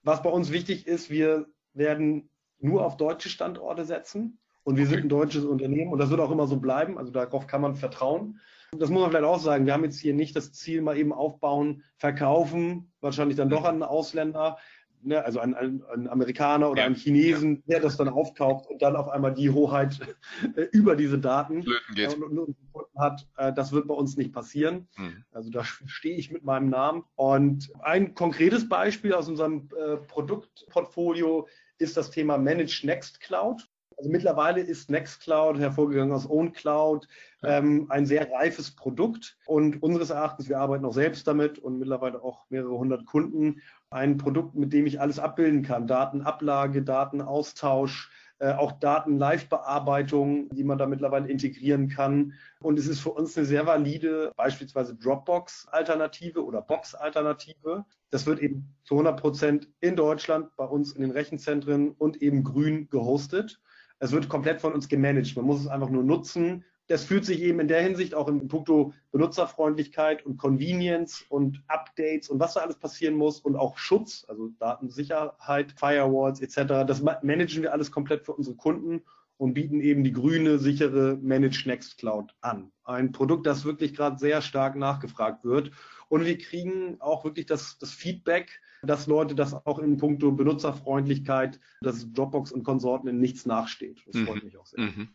Was 0.04 0.22
bei 0.24 0.30
uns 0.30 0.52
wichtig 0.52 0.88
ist, 0.88 1.10
wir 1.10 1.48
werden 1.74 2.30
nur 2.60 2.86
auf 2.86 2.98
deutsche 2.98 3.30
Standorte 3.30 3.86
setzen 3.86 4.40
und 4.64 4.78
wir 4.78 4.86
okay. 4.86 4.96
sind 4.96 5.06
ein 5.06 5.10
deutsches 5.10 5.46
Unternehmen 5.46 5.92
und 5.92 6.00
das 6.00 6.10
wird 6.10 6.20
auch 6.20 6.32
immer 6.32 6.48
so 6.48 6.58
bleiben. 6.58 6.98
Also 6.98 7.12
darauf 7.12 7.48
kann 7.48 7.62
man 7.62 7.76
vertrauen. 7.76 8.40
Das 8.78 8.90
muss 8.90 9.02
man 9.02 9.12
vielleicht 9.12 9.26
auch 9.26 9.40
sagen. 9.40 9.66
Wir 9.66 9.74
haben 9.74 9.84
jetzt 9.84 10.00
hier 10.00 10.14
nicht 10.14 10.36
das 10.36 10.52
Ziel, 10.52 10.82
mal 10.82 10.98
eben 10.98 11.14
aufbauen, 11.14 11.84
verkaufen, 11.96 12.92
wahrscheinlich 13.00 13.38
dann 13.38 13.50
doch 13.50 13.64
an 13.64 13.76
einen 13.76 13.84
Ausländer 13.84 14.58
ne, 15.02 15.24
also 15.24 15.40
ein, 15.40 15.54
ein, 15.54 15.84
ein 15.94 16.08
Amerikaner 16.08 16.72
oder 16.72 16.82
ja. 16.82 16.88
ein 16.88 16.96
Chinesen, 16.96 17.64
der 17.66 17.80
das 17.80 17.98
dann 17.98 18.10
aufkauft 18.10 18.68
und 18.68 18.82
dann 18.82 18.96
auf 18.96 19.10
einmal 19.10 19.34
die 19.34 19.50
Hoheit 19.50 20.00
äh, 20.56 20.64
über 20.72 20.96
diese 20.96 21.20
Daten 21.20 21.66
äh, 21.96 22.08
und, 22.08 22.24
und, 22.24 22.40
und, 22.40 22.87
hat, 22.98 23.28
äh, 23.38 23.54
das 23.54 23.72
wird 23.72 23.88
bei 23.88 23.94
uns 23.94 24.18
nicht 24.18 24.34
passieren. 24.34 24.88
Mhm. 24.98 25.24
Also 25.32 25.50
da 25.50 25.64
stehe 25.86 26.18
ich 26.18 26.32
mit 26.32 26.44
meinem 26.44 26.70
Namen. 26.70 27.04
Und 27.16 27.72
ein 27.82 28.14
konkretes 28.14 28.68
Beispiel 28.68 29.14
aus 29.14 29.28
unserem 29.28 29.70
äh, 29.78 29.98
Produktportfolio 29.98 31.48
ist 31.80 31.98
das 31.98 32.12
Thema 32.12 32.38
Managed 32.38 32.84
Next 32.84 33.20
Cloud. 33.22 33.68
Also 33.98 34.12
mittlerweile 34.12 34.62
ist 34.62 34.92
Nextcloud, 34.92 35.58
hervorgegangen 35.58 36.14
aus 36.14 36.30
OwnCloud, 36.30 37.08
ähm, 37.42 37.88
ein 37.90 38.06
sehr 38.06 38.32
reifes 38.32 38.76
Produkt. 38.76 39.38
Und 39.48 39.82
unseres 39.82 40.12
Erachtens, 40.12 40.48
wir 40.48 40.60
arbeiten 40.60 40.86
auch 40.86 40.94
selbst 40.94 41.26
damit 41.26 41.58
und 41.58 41.80
mittlerweile 41.80 42.22
auch 42.22 42.46
mehrere 42.50 42.78
hundert 42.78 43.08
Kunden, 43.08 43.62
ein 43.90 44.18
Produkt, 44.18 44.54
mit 44.54 44.72
dem 44.72 44.86
ich 44.86 45.02
alles 45.02 45.18
abbilden 45.18 45.64
kann. 45.64 45.88
Datenablage, 45.88 46.84
Datenaustausch, 46.84 48.12
auch 48.40 48.74
Daten-Live-Bearbeitung, 48.74 50.50
die 50.50 50.64
man 50.64 50.78
da 50.78 50.86
mittlerweile 50.86 51.28
integrieren 51.28 51.90
kann. 51.90 52.34
Und 52.60 52.78
es 52.78 52.88
ist 52.88 53.00
für 53.00 53.12
uns 53.12 53.38
eine 53.38 53.46
sehr 53.46 53.66
valide, 53.66 54.32
beispielsweise 54.36 54.96
Dropbox-Alternative 54.96 56.46
oder 56.46 56.62
Box-Alternative. 56.62 57.86
Das 58.10 58.26
wird 58.26 58.40
eben 58.40 58.76
zu 58.84 58.96
100 58.96 59.20
Prozent 59.20 59.70
in 59.80 59.96
Deutschland 59.96 60.56
bei 60.56 60.66
uns 60.66 60.92
in 60.94 61.02
den 61.02 61.12
Rechenzentren 61.12 61.92
und 61.92 62.22
eben 62.22 62.44
grün 62.44 62.90
gehostet. 62.90 63.60
Es 64.00 64.12
wird 64.12 64.30
komplett 64.30 64.62
von 64.62 64.74
uns 64.74 64.88
gemanagt. 64.88 65.36
Man 65.36 65.46
muss 65.46 65.62
es 65.62 65.68
einfach 65.68 65.90
nur 65.90 66.04
nutzen. 66.04 66.64
Das 66.88 67.04
fühlt 67.04 67.26
sich 67.26 67.42
eben 67.42 67.60
in 67.60 67.68
der 67.68 67.82
Hinsicht 67.82 68.16
auch 68.16 68.30
in 68.30 68.48
puncto 68.48 68.94
Benutzerfreundlichkeit 69.12 70.26
und 70.26 70.38
Convenience 70.38 71.26
und 71.30 71.62
Updates 71.68 72.30
und 72.30 72.40
was 72.40 72.54
da 72.54 72.62
alles 72.62 72.78
passieren 72.78 73.16
muss 73.16 73.40
und 73.40 73.58
auch 73.58 73.78
Schutz, 73.78 74.26
also 74.30 74.50
Datensicherheit, 74.60 75.74
Firewalls 75.78 76.42
etc. 76.42 76.86
Das 76.88 77.02
managen 77.02 77.64
wir 77.64 77.74
alles 77.74 77.92
komplett 77.92 78.26
für 78.26 78.34
unsere 78.34 78.56
Kunden 78.56 79.02
und 79.38 79.54
bieten 79.54 79.82
eben 79.82 80.04
die 80.04 80.14
grüne, 80.14 80.60
sichere 80.60 81.18
Managed 81.22 81.68
Next 81.68 81.98
Cloud 81.98 82.34
an. 82.42 82.72
Ein 82.84 83.12
Produkt, 83.12 83.46
das 83.46 83.66
wirklich 83.66 83.94
gerade 83.94 84.18
sehr 84.18 84.42
stark 84.42 84.76
nachgefragt 84.76 85.44
wird. 85.44 85.72
Und 86.10 86.26
wir 86.26 86.38
kriegen 86.38 87.00
auch 87.02 87.24
wirklich 87.24 87.46
das, 87.46 87.78
das 87.80 87.92
Feedback, 87.92 88.62
dass 88.82 89.08
Leute 89.08 89.36
das 89.36 89.54
auch 89.54 89.80
in 89.80 89.98
puncto 89.98 90.32
Benutzerfreundlichkeit, 90.32 91.60
dass 91.82 92.12
Dropbox 92.14 92.52
und 92.52 92.64
Konsorten 92.64 93.10
in 93.10 93.20
nichts 93.20 93.46
nachsteht. 93.46 94.02
Das 94.08 94.22
freut 94.22 94.38
mhm. 94.38 94.46
mich 94.46 94.58
auch 94.58 94.66
sehr. 94.66 94.82
Mhm. 94.82 95.10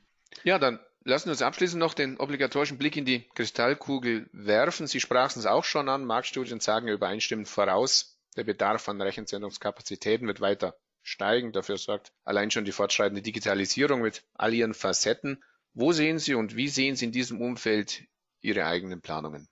Ja, 0.44 0.58
dann 0.58 0.78
lassen 1.04 1.30
uns 1.30 1.42
abschließend 1.42 1.80
noch 1.80 1.94
den 1.94 2.18
obligatorischen 2.18 2.78
Blick 2.78 2.96
in 2.96 3.04
die 3.04 3.28
Kristallkugel 3.34 4.28
werfen. 4.32 4.86
Sie 4.86 5.00
sprachen 5.00 5.38
es 5.38 5.46
auch 5.46 5.64
schon 5.64 5.88
an. 5.88 6.04
Marktstudien 6.04 6.60
sagen 6.60 6.88
übereinstimmend 6.88 7.48
voraus, 7.48 8.18
der 8.36 8.44
Bedarf 8.44 8.88
an 8.88 9.00
Rechenzentruskapazitäten 9.00 10.26
wird 10.26 10.40
weiter 10.40 10.76
steigen. 11.02 11.52
Dafür 11.52 11.76
sorgt 11.76 12.12
allein 12.24 12.50
schon 12.50 12.64
die 12.64 12.72
fortschreitende 12.72 13.22
Digitalisierung 13.22 14.02
mit 14.02 14.24
all 14.34 14.54
ihren 14.54 14.74
Facetten. 14.74 15.42
Wo 15.74 15.92
sehen 15.92 16.18
Sie 16.18 16.34
und 16.34 16.56
wie 16.56 16.68
sehen 16.68 16.96
Sie 16.96 17.06
in 17.06 17.12
diesem 17.12 17.40
Umfeld 17.40 18.04
Ihre 18.40 18.66
eigenen 18.66 19.00
Planungen? 19.00 19.48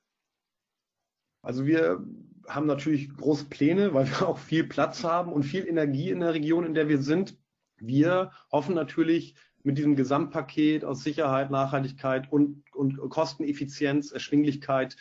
Also 1.42 1.64
wir 1.66 2.04
haben 2.46 2.66
natürlich 2.66 3.14
große 3.16 3.46
Pläne, 3.46 3.94
weil 3.94 4.08
wir 4.08 4.28
auch 4.28 4.38
viel 4.38 4.64
Platz 4.64 5.04
haben 5.04 5.32
und 5.32 5.44
viel 5.44 5.66
Energie 5.66 6.10
in 6.10 6.20
der 6.20 6.34
Region, 6.34 6.66
in 6.66 6.74
der 6.74 6.88
wir 6.88 6.98
sind. 6.98 7.38
Wir 7.76 8.32
hoffen 8.52 8.74
natürlich 8.74 9.36
mit 9.62 9.78
diesem 9.78 9.96
Gesamtpaket 9.96 10.84
aus 10.84 11.02
Sicherheit, 11.02 11.50
Nachhaltigkeit 11.50 12.30
und, 12.32 12.64
und 12.74 12.98
Kosteneffizienz, 13.10 14.12
Erschwinglichkeit 14.12 14.96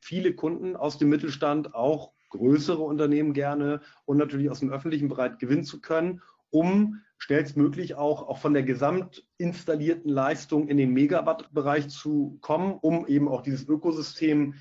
viele 0.00 0.34
Kunden 0.34 0.76
aus 0.76 0.98
dem 0.98 1.08
Mittelstand, 1.08 1.74
auch 1.74 2.12
größere 2.30 2.82
Unternehmen 2.82 3.32
gerne 3.32 3.80
und 4.04 4.18
natürlich 4.18 4.50
aus 4.50 4.60
dem 4.60 4.70
öffentlichen 4.70 5.08
Bereich 5.08 5.38
gewinnen 5.38 5.64
zu 5.64 5.80
können, 5.80 6.22
um 6.50 7.00
schnellstmöglich 7.18 7.96
auch, 7.96 8.28
auch 8.28 8.38
von 8.38 8.54
der 8.54 8.62
gesamt 8.62 9.26
installierten 9.38 10.10
Leistung 10.10 10.68
in 10.68 10.76
den 10.76 10.92
Megawatt-Bereich 10.92 11.88
zu 11.88 12.38
kommen, 12.40 12.78
um 12.80 13.06
eben 13.06 13.28
auch 13.28 13.42
dieses 13.42 13.66
Ökosystem 13.68 14.54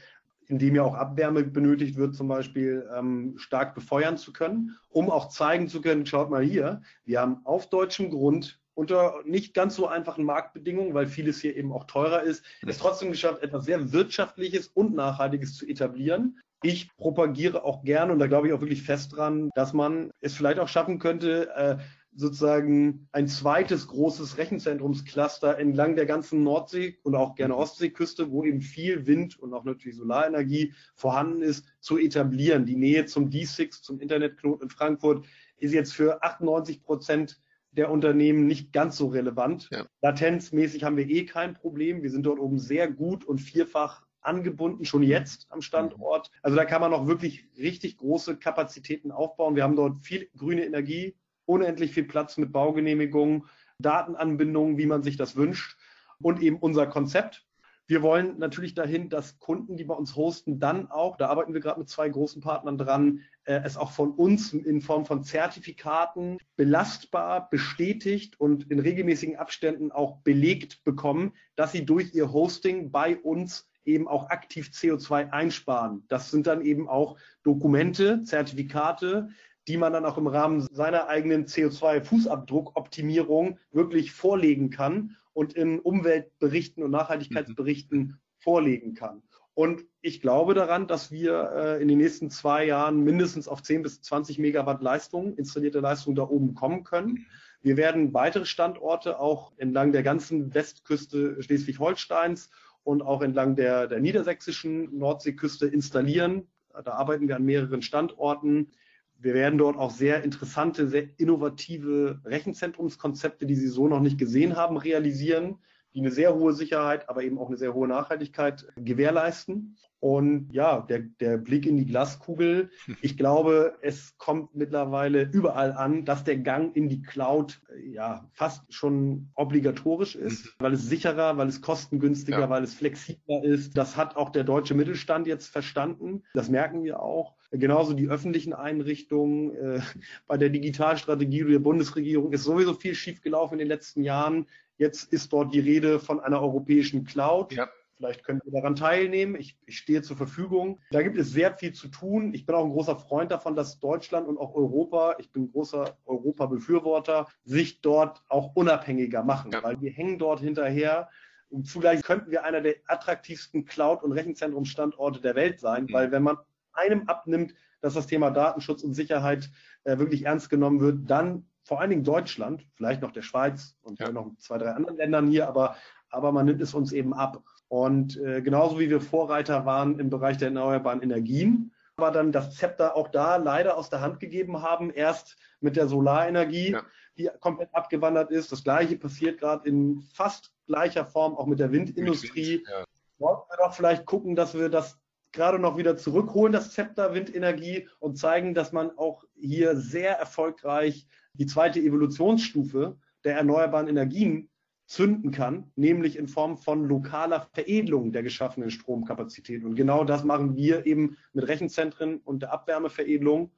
in 0.49 0.59
dem 0.59 0.75
ja 0.75 0.83
auch 0.83 0.95
Abwärme 0.95 1.43
benötigt 1.43 1.97
wird, 1.97 2.15
zum 2.15 2.29
Beispiel 2.29 2.89
ähm, 2.95 3.33
stark 3.37 3.75
befeuern 3.75 4.17
zu 4.17 4.31
können, 4.31 4.77
um 4.89 5.11
auch 5.11 5.27
zeigen 5.27 5.67
zu 5.67 5.81
können, 5.81 6.05
schaut 6.05 6.29
mal 6.29 6.41
hier, 6.41 6.81
wir 7.03 7.19
haben 7.19 7.41
auf 7.43 7.69
deutschem 7.69 8.09
Grund 8.09 8.57
unter 8.77 9.15
nicht 9.25 9.55
ganz 9.55 9.75
so 9.75 9.87
einfachen 9.87 10.23
Marktbedingungen, 10.23 10.93
weil 10.93 11.07
vieles 11.07 11.41
hier 11.41 11.57
eben 11.57 11.73
auch 11.73 11.85
teurer 11.85 12.21
ist, 12.21 12.43
es 12.65 12.77
trotzdem 12.77 13.09
geschafft, 13.09 13.41
etwas 13.41 13.65
sehr 13.65 13.91
Wirtschaftliches 13.91 14.67
und 14.67 14.93
Nachhaltiges 14.93 15.55
zu 15.55 15.67
etablieren. 15.67 16.39
Ich 16.61 16.95
propagiere 16.95 17.63
auch 17.63 17.83
gerne, 17.83 18.13
und 18.13 18.19
da 18.19 18.27
glaube 18.27 18.47
ich 18.47 18.53
auch 18.53 18.61
wirklich 18.61 18.83
fest 18.83 19.15
dran, 19.15 19.49
dass 19.55 19.73
man 19.73 20.11
es 20.21 20.35
vielleicht 20.35 20.59
auch 20.59 20.67
schaffen 20.67 20.99
könnte, 20.99 21.49
äh, 21.55 21.77
sozusagen 22.15 23.07
ein 23.11 23.27
zweites 23.27 23.87
großes 23.87 24.37
Rechenzentrumscluster 24.37 25.57
entlang 25.57 25.95
der 25.95 26.05
ganzen 26.05 26.43
Nordsee 26.43 26.99
und 27.01 27.15
auch 27.15 27.35
gerne 27.35 27.55
mhm. 27.55 27.59
Ostseeküste, 27.59 28.31
wo 28.31 28.43
eben 28.43 28.61
viel 28.61 29.07
Wind 29.07 29.39
und 29.39 29.55
auch 29.55 29.63
natürlich 29.63 29.97
Solarenergie 29.97 30.73
vorhanden 30.93 31.41
ist, 31.41 31.65
zu 31.79 31.97
etablieren. 31.97 32.67
Die 32.67 32.75
Nähe 32.75 33.05
zum 33.05 33.29
D6, 33.29 33.81
zum 33.81 33.99
Internetknoten 33.99 34.63
in 34.63 34.69
Frankfurt, 34.69 35.25
ist 35.57 35.73
jetzt 35.73 35.93
für 35.93 36.23
98 36.23 36.83
Prozent 36.83 37.39
der 37.77 37.91
Unternehmen 37.91 38.47
nicht 38.47 38.73
ganz 38.73 38.97
so 38.97 39.07
relevant. 39.07 39.69
Ja. 39.71 39.85
Latenzmäßig 40.01 40.83
haben 40.83 40.97
wir 40.97 41.07
eh 41.07 41.25
kein 41.25 41.53
Problem. 41.53 42.03
Wir 42.03 42.09
sind 42.09 42.25
dort 42.25 42.39
oben 42.39 42.59
sehr 42.59 42.91
gut 42.91 43.23
und 43.23 43.39
vierfach 43.39 44.05
angebunden, 44.21 44.83
schon 44.83 45.03
jetzt 45.03 45.47
am 45.49 45.61
Standort. 45.61 46.29
Also 46.41 46.57
da 46.57 46.65
kann 46.65 46.81
man 46.81 46.91
noch 46.91 47.07
wirklich 47.07 47.47
richtig 47.57 47.97
große 47.97 48.37
Kapazitäten 48.37 49.11
aufbauen. 49.11 49.55
Wir 49.55 49.63
haben 49.63 49.75
dort 49.75 50.01
viel 50.01 50.27
grüne 50.35 50.65
Energie, 50.65 51.15
unendlich 51.45 51.91
viel 51.93 52.03
Platz 52.03 52.37
mit 52.37 52.51
Baugenehmigungen, 52.51 53.45
Datenanbindungen, 53.79 54.77
wie 54.77 54.87
man 54.87 55.03
sich 55.03 55.15
das 55.15 55.35
wünscht 55.35 55.77
und 56.19 56.41
eben 56.41 56.57
unser 56.57 56.87
Konzept. 56.87 57.45
Wir 57.89 58.01
wollen 58.01 58.37
natürlich 58.37 58.73
dahin, 58.73 59.07
dass 59.07 59.39
Kunden, 59.39 59.77
die 59.77 59.85
bei 59.85 59.93
uns 59.93 60.17
hosten, 60.17 60.59
dann 60.59 60.91
auch, 60.91 61.15
da 61.15 61.29
arbeiten 61.29 61.53
wir 61.53 61.61
gerade 61.61 61.79
mit 61.79 61.87
zwei 61.87 62.09
großen 62.09 62.41
Partnern 62.41 62.77
dran, 62.77 63.21
äh, 63.45 63.61
es 63.63 63.77
auch 63.77 63.91
von 63.91 64.11
uns 64.11 64.51
in 64.51 64.81
Form 64.81 65.05
von 65.05 65.23
Zertifikaten 65.23 66.37
belastbar, 66.57 67.49
bestätigt 67.49 68.37
und 68.41 68.69
in 68.69 68.79
regelmäßigen 68.79 69.37
Abständen 69.37 69.93
auch 69.93 70.17
belegt 70.17 70.83
bekommen, 70.83 71.31
dass 71.55 71.71
sie 71.71 71.85
durch 71.85 72.13
ihr 72.13 72.33
Hosting 72.33 72.91
bei 72.91 73.15
uns 73.15 73.69
eben 73.85 74.09
auch 74.09 74.29
aktiv 74.29 74.71
CO2 74.73 75.31
einsparen. 75.31 76.03
Das 76.09 76.29
sind 76.29 76.45
dann 76.45 76.61
eben 76.61 76.89
auch 76.89 77.15
Dokumente, 77.43 78.21
Zertifikate, 78.23 79.29
die 79.69 79.77
man 79.77 79.93
dann 79.93 80.05
auch 80.05 80.17
im 80.17 80.27
Rahmen 80.27 80.67
seiner 80.71 81.07
eigenen 81.07 81.45
CO2-Fußabdruckoptimierung 81.45 83.59
wirklich 83.71 84.11
vorlegen 84.11 84.71
kann 84.71 85.15
und 85.37 85.53
in 85.53 85.79
Umweltberichten 85.79 86.81
und 86.81 86.89
Nachhaltigkeitsberichten 86.89 87.99
mhm. 87.99 88.17
vorlegen 88.39 88.95
kann. 88.95 89.21
Und 89.53 89.85
ich 90.01 90.19
glaube 90.19 90.55
daran, 90.55 90.87
dass 90.87 91.11
wir 91.11 91.51
äh, 91.55 91.81
in 91.81 91.87
den 91.87 91.99
nächsten 91.99 92.31
zwei 92.31 92.65
Jahren 92.65 93.03
mindestens 93.03 93.47
auf 93.47 93.61
10 93.61 93.83
bis 93.83 94.01
20 94.01 94.39
Megawatt 94.39 94.81
Leistung, 94.81 95.35
installierte 95.35 95.79
Leistung 95.79 96.15
da 96.15 96.23
oben 96.23 96.55
kommen 96.55 96.83
können. 96.83 97.27
Wir 97.61 97.77
werden 97.77 98.15
weitere 98.15 98.47
Standorte 98.47 99.19
auch 99.19 99.53
entlang 99.57 99.91
der 99.91 100.01
ganzen 100.01 100.55
Westküste 100.55 101.41
Schleswig-Holsteins 101.43 102.49
und 102.83 103.03
auch 103.03 103.21
entlang 103.21 103.55
der, 103.55 103.85
der 103.85 103.99
niedersächsischen 103.99 104.97
Nordseeküste 104.97 105.67
installieren. 105.67 106.47
Da 106.83 106.93
arbeiten 106.93 107.27
wir 107.27 107.35
an 107.35 107.45
mehreren 107.45 107.83
Standorten. 107.83 108.71
Wir 109.19 109.33
werden 109.33 109.57
dort 109.57 109.77
auch 109.77 109.91
sehr 109.91 110.23
interessante, 110.23 110.87
sehr 110.87 111.09
innovative 111.17 112.21
Rechenzentrumskonzepte, 112.23 113.45
die 113.45 113.55
Sie 113.55 113.67
so 113.67 113.87
noch 113.87 113.99
nicht 113.99 114.17
gesehen 114.17 114.55
haben, 114.55 114.77
realisieren, 114.77 115.57
die 115.97 116.01
eine 116.01 116.11
sehr 116.11 116.35
hohe 116.35 116.53
Sicherheit, 116.53 117.09
aber 117.09 117.23
eben 117.23 117.39
auch 117.39 117.47
eine 117.47 117.57
sehr 117.57 117.73
hohe 117.73 117.87
Nachhaltigkeit 117.87 118.67
gewährleisten. 118.75 119.77
Und 119.99 120.49
ja, 120.51 120.81
der, 120.81 120.99
der 121.19 121.37
Blick 121.37 121.65
in 121.65 121.75
die 121.77 121.87
Glaskugel. 121.87 122.69
Ich 123.01 123.17
glaube, 123.17 123.77
es 123.81 124.15
kommt 124.17 124.53
mittlerweile 124.53 125.23
überall 125.23 125.71
an, 125.71 126.05
dass 126.05 126.23
der 126.23 126.37
Gang 126.37 126.75
in 126.75 126.87
die 126.87 127.01
Cloud 127.01 127.61
ja 127.83 128.29
fast 128.33 128.71
schon 128.71 129.29
obligatorisch 129.33 130.15
ist, 130.15 130.45
mhm. 130.45 130.49
weil 130.59 130.73
es 130.73 130.83
sicherer, 130.87 131.37
weil 131.37 131.47
es 131.47 131.61
kostengünstiger, 131.61 132.41
ja. 132.41 132.49
weil 132.49 132.63
es 132.63 132.75
flexibler 132.75 133.43
ist. 133.43 133.75
Das 133.75 133.97
hat 133.97 134.17
auch 134.17 134.29
der 134.29 134.43
deutsche 134.43 134.75
Mittelstand 134.75 135.25
jetzt 135.25 135.47
verstanden. 135.47 136.23
Das 136.35 136.49
merken 136.49 136.83
wir 136.83 137.01
auch. 137.01 137.33
Genauso 137.49 137.93
die 137.93 138.07
öffentlichen 138.07 138.53
Einrichtungen. 138.53 139.55
Äh, 139.55 139.81
bei 140.27 140.37
der 140.37 140.49
Digitalstrategie 140.49 141.43
der 141.45 141.59
Bundesregierung 141.59 142.33
ist 142.33 142.43
sowieso 142.43 142.73
viel 142.73 142.93
schiefgelaufen 142.93 143.55
in 143.55 143.59
den 143.59 143.67
letzten 143.69 144.03
Jahren. 144.03 144.47
Jetzt 144.77 145.11
ist 145.11 145.33
dort 145.33 145.53
die 145.53 145.59
Rede 145.59 145.99
von 145.99 146.19
einer 146.19 146.41
europäischen 146.41 147.03
Cloud. 147.03 147.53
Ja. 147.53 147.67
Vielleicht 147.97 148.23
könnt 148.23 148.45
ihr 148.45 148.51
daran 148.51 148.75
teilnehmen. 148.75 149.35
Ich, 149.35 149.57
ich, 149.65 149.79
stehe 149.79 150.03
zur 150.03 150.17
Verfügung. 150.17 150.79
Da 150.91 151.01
gibt 151.01 151.17
es 151.17 151.31
sehr 151.31 151.57
viel 151.57 151.73
zu 151.73 151.87
tun. 151.87 152.33
Ich 152.35 152.45
bin 152.45 152.55
auch 152.55 152.63
ein 152.63 152.71
großer 152.71 152.95
Freund 152.95 153.31
davon, 153.31 153.55
dass 153.55 153.79
Deutschland 153.79 154.27
und 154.27 154.37
auch 154.37 154.53
Europa, 154.53 155.15
ich 155.17 155.31
bin 155.31 155.45
ein 155.45 155.51
großer 155.51 155.97
Europa-Befürworter, 156.05 157.27
sich 157.43 157.81
dort 157.81 158.21
auch 158.29 158.55
unabhängiger 158.55 159.23
machen, 159.23 159.51
ja. 159.51 159.63
weil 159.63 159.81
wir 159.81 159.91
hängen 159.91 160.19
dort 160.19 160.41
hinterher. 160.41 161.09
Und 161.49 161.65
zugleich 161.65 162.03
könnten 162.03 162.29
wir 162.29 162.43
einer 162.43 162.61
der 162.61 162.75
attraktivsten 162.85 163.65
Cloud- 163.65 164.03
und 164.03 164.11
Rechenzentrumsstandorte 164.11 165.19
der 165.19 165.33
Welt 165.33 165.59
sein, 165.59 165.85
mhm. 165.85 165.93
weil 165.93 166.11
wenn 166.11 166.23
man 166.23 166.37
einem 166.73 167.07
abnimmt, 167.07 167.55
dass 167.81 167.95
das 167.95 168.05
Thema 168.05 168.29
Datenschutz 168.29 168.83
und 168.83 168.93
Sicherheit 168.93 169.49
äh, 169.85 169.97
wirklich 169.97 170.25
ernst 170.25 170.49
genommen 170.49 170.81
wird, 170.81 171.09
dann 171.09 171.47
vor 171.67 171.81
allen 171.81 171.89
Dingen 171.89 172.05
Deutschland, 172.05 172.65
vielleicht 172.75 173.01
noch 173.01 173.11
der 173.11 173.21
Schweiz 173.21 173.75
und 173.81 173.99
ja. 173.99 174.09
noch 174.09 174.31
zwei, 174.37 174.57
drei 174.57 174.71
anderen 174.71 174.95
Ländern 174.95 175.27
hier, 175.27 175.49
aber, 175.49 175.75
aber 176.09 176.31
man 176.31 176.45
nimmt 176.45 176.61
es 176.61 176.73
uns 176.73 176.93
eben 176.93 177.13
ab. 177.13 177.43
Und 177.67 178.15
äh, 178.21 178.41
genauso 178.41 178.79
wie 178.79 178.89
wir 178.89 179.01
Vorreiter 179.01 179.65
waren 179.65 179.99
im 179.99 180.09
Bereich 180.09 180.37
der 180.37 180.47
erneuerbaren 180.47 181.01
Energien, 181.01 181.73
aber 181.97 182.11
dann 182.11 182.31
das 182.31 182.55
Zepter 182.55 182.95
auch 182.95 183.09
da 183.09 183.35
leider 183.35 183.75
aus 183.75 183.89
der 183.89 183.99
Hand 183.99 184.21
gegeben 184.21 184.61
haben, 184.61 184.91
erst 184.91 185.35
mit 185.59 185.75
der 185.75 185.89
Solarenergie, 185.89 186.71
ja. 186.71 186.83
die 187.17 187.29
komplett 187.41 187.75
abgewandert 187.75 188.31
ist. 188.31 188.49
Das 188.53 188.63
gleiche 188.63 188.97
passiert 188.97 189.37
gerade 189.41 189.67
in 189.67 190.03
fast 190.13 190.53
gleicher 190.67 191.05
Form 191.05 191.35
auch 191.35 191.47
mit 191.47 191.59
der 191.59 191.73
Windindustrie. 191.73 192.63
Ja. 192.65 192.85
Wollten 193.17 193.49
wir 193.49 193.57
doch 193.57 193.73
vielleicht 193.73 194.05
gucken, 194.05 194.37
dass 194.37 194.53
wir 194.53 194.69
das 194.69 194.97
gerade 195.33 195.59
noch 195.59 195.75
wieder 195.75 195.97
zurückholen, 195.97 196.53
das 196.53 196.71
Zepter 196.71 197.13
Windenergie, 197.13 197.89
und 197.99 198.17
zeigen, 198.17 198.53
dass 198.53 198.71
man 198.71 198.97
auch 198.97 199.25
hier 199.35 199.75
sehr 199.75 200.17
erfolgreich 200.17 201.07
die 201.37 201.45
zweite 201.45 201.79
Evolutionsstufe 201.79 202.97
der 203.23 203.35
erneuerbaren 203.35 203.87
Energien 203.87 204.49
zünden 204.87 205.31
kann, 205.31 205.71
nämlich 205.75 206.17
in 206.17 206.27
Form 206.27 206.57
von 206.57 206.85
lokaler 206.85 207.47
Veredelung 207.53 208.13
der 208.13 208.23
geschaffenen 208.23 208.71
Stromkapazität. 208.71 209.63
Und 209.65 209.75
genau 209.75 210.05
das 210.05 210.23
machen 210.23 210.55
wir 210.55 210.85
eben 210.85 211.17
mit 211.33 211.47
Rechenzentren 211.47 212.17
und 212.19 212.41
der 212.41 212.53
Abwärmeveredelung. 212.53 213.51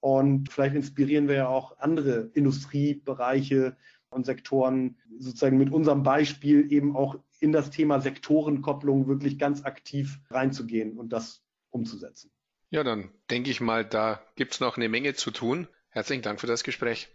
Und 0.00 0.52
vielleicht 0.52 0.74
inspirieren 0.74 1.28
wir 1.28 1.36
ja 1.36 1.48
auch 1.48 1.78
andere 1.78 2.30
Industriebereiche 2.34 3.76
und 4.10 4.26
Sektoren 4.26 4.98
sozusagen 5.18 5.56
mit 5.56 5.72
unserem 5.72 6.02
Beispiel 6.02 6.70
eben 6.70 6.94
auch 6.94 7.18
in 7.40 7.52
das 7.52 7.70
Thema 7.70 8.00
Sektorenkopplung 8.00 9.08
wirklich 9.08 9.38
ganz 9.38 9.64
aktiv 9.64 10.20
reinzugehen 10.30 10.98
und 10.98 11.14
das 11.14 11.42
umzusetzen. 11.70 12.30
Ja, 12.68 12.84
dann 12.84 13.10
denke 13.30 13.50
ich 13.50 13.60
mal, 13.60 13.84
da 13.84 14.22
gibt 14.36 14.52
es 14.52 14.60
noch 14.60 14.76
eine 14.76 14.88
Menge 14.88 15.14
zu 15.14 15.30
tun. 15.30 15.66
Herzlichen 15.88 16.22
Dank 16.22 16.40
für 16.40 16.46
das 16.46 16.64
Gespräch. 16.64 17.08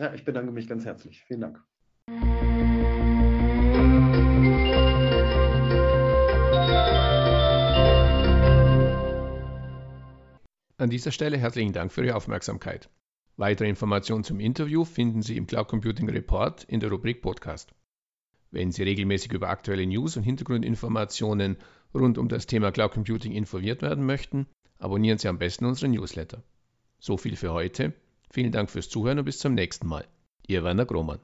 Ja, 0.00 0.14
ich 0.14 0.24
bedanke 0.24 0.50
mich 0.50 0.66
ganz 0.66 0.86
herzlich. 0.86 1.22
Vielen 1.24 1.42
Dank. 1.42 1.62
An 10.78 10.88
dieser 10.88 11.10
Stelle 11.10 11.36
herzlichen 11.36 11.74
Dank 11.74 11.92
für 11.92 12.02
Ihre 12.02 12.16
Aufmerksamkeit. 12.16 12.88
Weitere 13.36 13.68
Informationen 13.68 14.24
zum 14.24 14.40
Interview 14.40 14.86
finden 14.86 15.20
Sie 15.20 15.36
im 15.36 15.46
Cloud 15.46 15.68
Computing 15.68 16.08
Report 16.08 16.64
in 16.64 16.80
der 16.80 16.90
Rubrik 16.90 17.20
Podcast. 17.20 17.74
Wenn 18.50 18.72
Sie 18.72 18.84
regelmäßig 18.84 19.32
über 19.32 19.50
aktuelle 19.50 19.86
News 19.86 20.16
und 20.16 20.22
Hintergrundinformationen 20.22 21.58
rund 21.92 22.16
um 22.16 22.30
das 22.30 22.46
Thema 22.46 22.72
Cloud 22.72 22.92
Computing 22.92 23.32
informiert 23.32 23.82
werden 23.82 24.06
möchten, 24.06 24.46
abonnieren 24.78 25.18
Sie 25.18 25.28
am 25.28 25.36
besten 25.36 25.66
unseren 25.66 25.90
Newsletter. 25.90 26.42
So 26.98 27.18
viel 27.18 27.36
für 27.36 27.52
heute. 27.52 27.92
Vielen 28.32 28.52
Dank 28.52 28.70
fürs 28.70 28.88
Zuhören 28.88 29.18
und 29.18 29.24
bis 29.24 29.38
zum 29.38 29.54
nächsten 29.54 29.88
Mal. 29.88 30.06
Ihr 30.46 30.62
Werner 30.62 30.86
Grohmann. 30.86 31.20